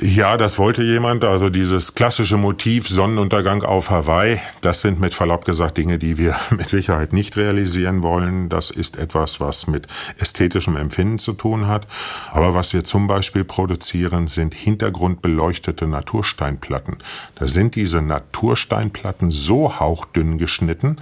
Ja, 0.00 0.38
das 0.38 0.58
wollte 0.58 0.82
jemand. 0.82 1.22
Also 1.22 1.50
dieses 1.50 1.94
klassische 1.94 2.38
Motiv 2.38 2.88
Sonnenuntergang 2.88 3.62
auf 3.62 3.90
Hawaii, 3.90 4.40
das 4.62 4.80
sind 4.80 5.00
mit 5.00 5.12
Verlaub 5.12 5.44
gesagt 5.44 5.76
Dinge, 5.76 5.98
die 5.98 6.16
wir 6.16 6.34
mit 6.50 6.68
Sicherheit 6.68 7.12
nicht 7.12 7.36
realisieren 7.36 8.02
wollen. 8.02 8.48
Das 8.48 8.70
ist 8.70 8.96
etwas, 8.96 9.38
was 9.38 9.66
mit 9.66 9.86
ästhetischem 10.18 10.76
Empfinden 10.76 11.18
zu 11.18 11.34
tun 11.34 11.66
hat. 11.66 11.86
Aber 12.32 12.54
was 12.54 12.72
wir 12.72 12.84
zum 12.84 13.06
Beispiel 13.06 13.44
produzieren, 13.44 14.28
sind 14.28 14.54
hintergrundbeleuchtete 14.54 15.86
Natursteinplatten. 15.86 16.98
Da 17.34 17.46
sind 17.46 17.74
diese 17.74 18.00
Natursteinplatten 18.00 19.30
so 19.30 19.78
hauchdünn 19.78 20.38
geschnitten, 20.38 20.96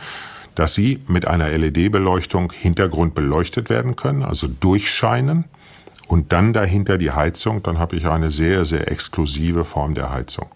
dass 0.56 0.74
sie 0.74 0.98
mit 1.06 1.28
einer 1.28 1.48
LED-Beleuchtung 1.48 2.52
hintergrundbeleuchtet 2.52 3.70
werden 3.70 3.94
können, 3.94 4.24
also 4.24 4.48
durchscheinen 4.48 5.44
und 6.10 6.32
dann 6.32 6.52
dahinter 6.52 6.98
die 6.98 7.12
Heizung, 7.12 7.62
dann 7.62 7.78
habe 7.78 7.94
ich 7.94 8.04
eine 8.08 8.32
sehr, 8.32 8.64
sehr 8.64 8.90
exklusive 8.90 9.64
Form 9.64 9.94
der 9.94 10.12
Heizung. 10.12 10.48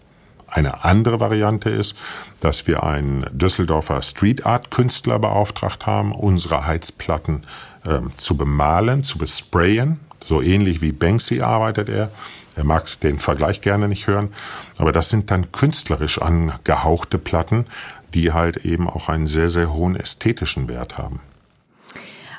Eine 0.47 0.83
andere 0.83 1.21
Variante 1.21 1.69
ist, 1.69 1.95
dass 2.41 2.67
wir 2.67 2.83
einen 2.83 3.25
Düsseldorfer 3.31 4.01
Street 4.01 4.45
Art 4.45 4.69
Künstler 4.69 5.17
beauftragt 5.17 5.85
haben, 5.85 6.11
unsere 6.11 6.65
Heizplatten 6.65 7.43
äh, 7.85 7.99
zu 8.17 8.35
bemalen, 8.35 9.03
zu 9.03 9.17
besprayen. 9.17 10.01
So 10.25 10.41
ähnlich 10.41 10.81
wie 10.81 10.91
Banksy 10.91 11.39
arbeitet 11.41 11.87
er. 11.87 12.11
Er 12.57 12.65
mag 12.65 12.87
den 12.99 13.17
Vergleich 13.17 13.61
gerne 13.61 13.87
nicht 13.87 14.07
hören, 14.07 14.33
aber 14.77 14.91
das 14.91 15.07
sind 15.07 15.31
dann 15.31 15.53
künstlerisch 15.53 16.21
angehauchte 16.21 17.17
Platten, 17.17 17.65
die 18.13 18.33
halt 18.33 18.57
eben 18.57 18.89
auch 18.89 19.07
einen 19.07 19.27
sehr, 19.27 19.49
sehr 19.49 19.73
hohen 19.73 19.95
ästhetischen 19.95 20.67
Wert 20.67 20.97
haben. 20.97 21.21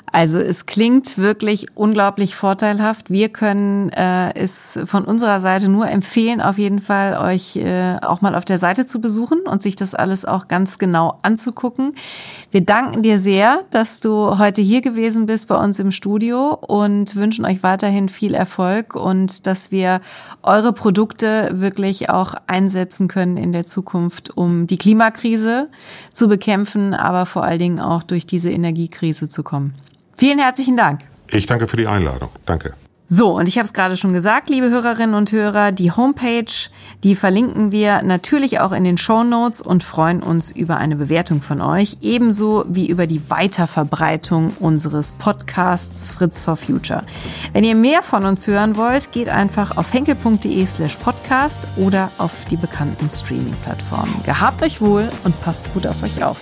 Also 0.09 0.39
es 0.39 0.65
klingt 0.65 1.17
wirklich 1.17 1.75
unglaublich 1.75 2.33
vorteilhaft. 2.33 3.09
Wir 3.09 3.27
können 3.27 3.89
äh, 3.89 4.33
es 4.35 4.79
von 4.85 5.03
unserer 5.03 5.41
Seite 5.41 5.67
nur 5.67 5.89
empfehlen, 5.89 6.39
auf 6.39 6.57
jeden 6.57 6.79
Fall 6.79 7.17
euch 7.17 7.57
äh, 7.57 7.97
auch 8.01 8.21
mal 8.21 8.33
auf 8.33 8.45
der 8.45 8.57
Seite 8.57 8.87
zu 8.87 9.01
besuchen 9.01 9.41
und 9.41 9.61
sich 9.61 9.75
das 9.75 9.93
alles 9.93 10.23
auch 10.23 10.47
ganz 10.47 10.77
genau 10.79 11.17
anzugucken. 11.23 11.93
Wir 12.51 12.61
danken 12.61 13.03
dir 13.03 13.19
sehr, 13.19 13.63
dass 13.69 13.99
du 13.99 14.39
heute 14.39 14.61
hier 14.61 14.79
gewesen 14.79 15.25
bist 15.25 15.49
bei 15.49 15.61
uns 15.61 15.77
im 15.77 15.91
Studio 15.91 16.53
und 16.53 17.17
wünschen 17.17 17.43
euch 17.43 17.61
weiterhin 17.61 18.07
viel 18.07 18.33
Erfolg 18.33 18.95
und 18.95 19.45
dass 19.45 19.71
wir 19.71 19.99
eure 20.41 20.71
Produkte 20.71 21.49
wirklich 21.55 22.09
auch 22.09 22.33
einsetzen 22.47 23.09
können 23.09 23.35
in 23.35 23.51
der 23.51 23.65
Zukunft, 23.65 24.35
um 24.37 24.67
die 24.67 24.77
Klimakrise 24.77 25.67
zu 26.13 26.29
bekämpfen, 26.29 26.93
aber 26.93 27.25
vor 27.25 27.43
allen 27.43 27.59
Dingen 27.59 27.79
auch 27.81 28.03
durch 28.03 28.25
diese 28.25 28.49
Energiekrise 28.49 29.27
zu 29.27 29.43
kommen. 29.43 29.73
Vielen 30.17 30.39
herzlichen 30.39 30.75
Dank. 30.75 31.01
Ich 31.29 31.45
danke 31.45 31.67
für 31.67 31.77
die 31.77 31.87
Einladung. 31.87 32.29
Danke. 32.45 32.73
So, 33.09 33.37
und 33.37 33.47
ich 33.47 33.57
habe 33.57 33.65
es 33.65 33.71
gerade 33.71 33.95
schon 33.95 34.11
gesagt, 34.11 34.49
liebe 34.49 34.69
Hörerinnen 34.69 35.15
und 35.15 35.31
Hörer, 35.31 35.71
die 35.71 35.91
Homepage, 35.91 36.51
die 37.05 37.15
verlinken 37.15 37.71
wir 37.71 38.01
natürlich 38.01 38.59
auch 38.59 38.73
in 38.73 38.83
den 38.83 38.97
Show 38.97 39.23
Notes 39.23 39.61
und 39.61 39.81
freuen 39.81 40.21
uns 40.21 40.51
über 40.51 40.75
eine 40.75 40.97
Bewertung 40.97 41.41
von 41.41 41.61
euch, 41.61 41.97
ebenso 42.01 42.65
wie 42.67 42.89
über 42.89 43.07
die 43.07 43.29
Weiterverbreitung 43.29 44.51
unseres 44.59 45.13
Podcasts 45.13 46.11
Fritz 46.11 46.41
for 46.41 46.57
Future. 46.57 47.03
Wenn 47.53 47.63
ihr 47.63 47.75
mehr 47.75 48.01
von 48.01 48.25
uns 48.25 48.45
hören 48.45 48.75
wollt, 48.75 49.13
geht 49.13 49.29
einfach 49.29 49.77
auf 49.77 49.93
henkel.de 49.93 50.65
slash 50.65 50.97
podcast 50.97 51.65
oder 51.77 52.11
auf 52.17 52.43
die 52.45 52.57
bekannten 52.57 53.07
Streaming-Plattformen. 53.07 54.21
Gehabt 54.25 54.61
euch 54.63 54.81
wohl 54.81 55.07
und 55.23 55.39
passt 55.39 55.73
gut 55.73 55.87
auf 55.87 56.03
euch 56.03 56.25
auf. 56.25 56.41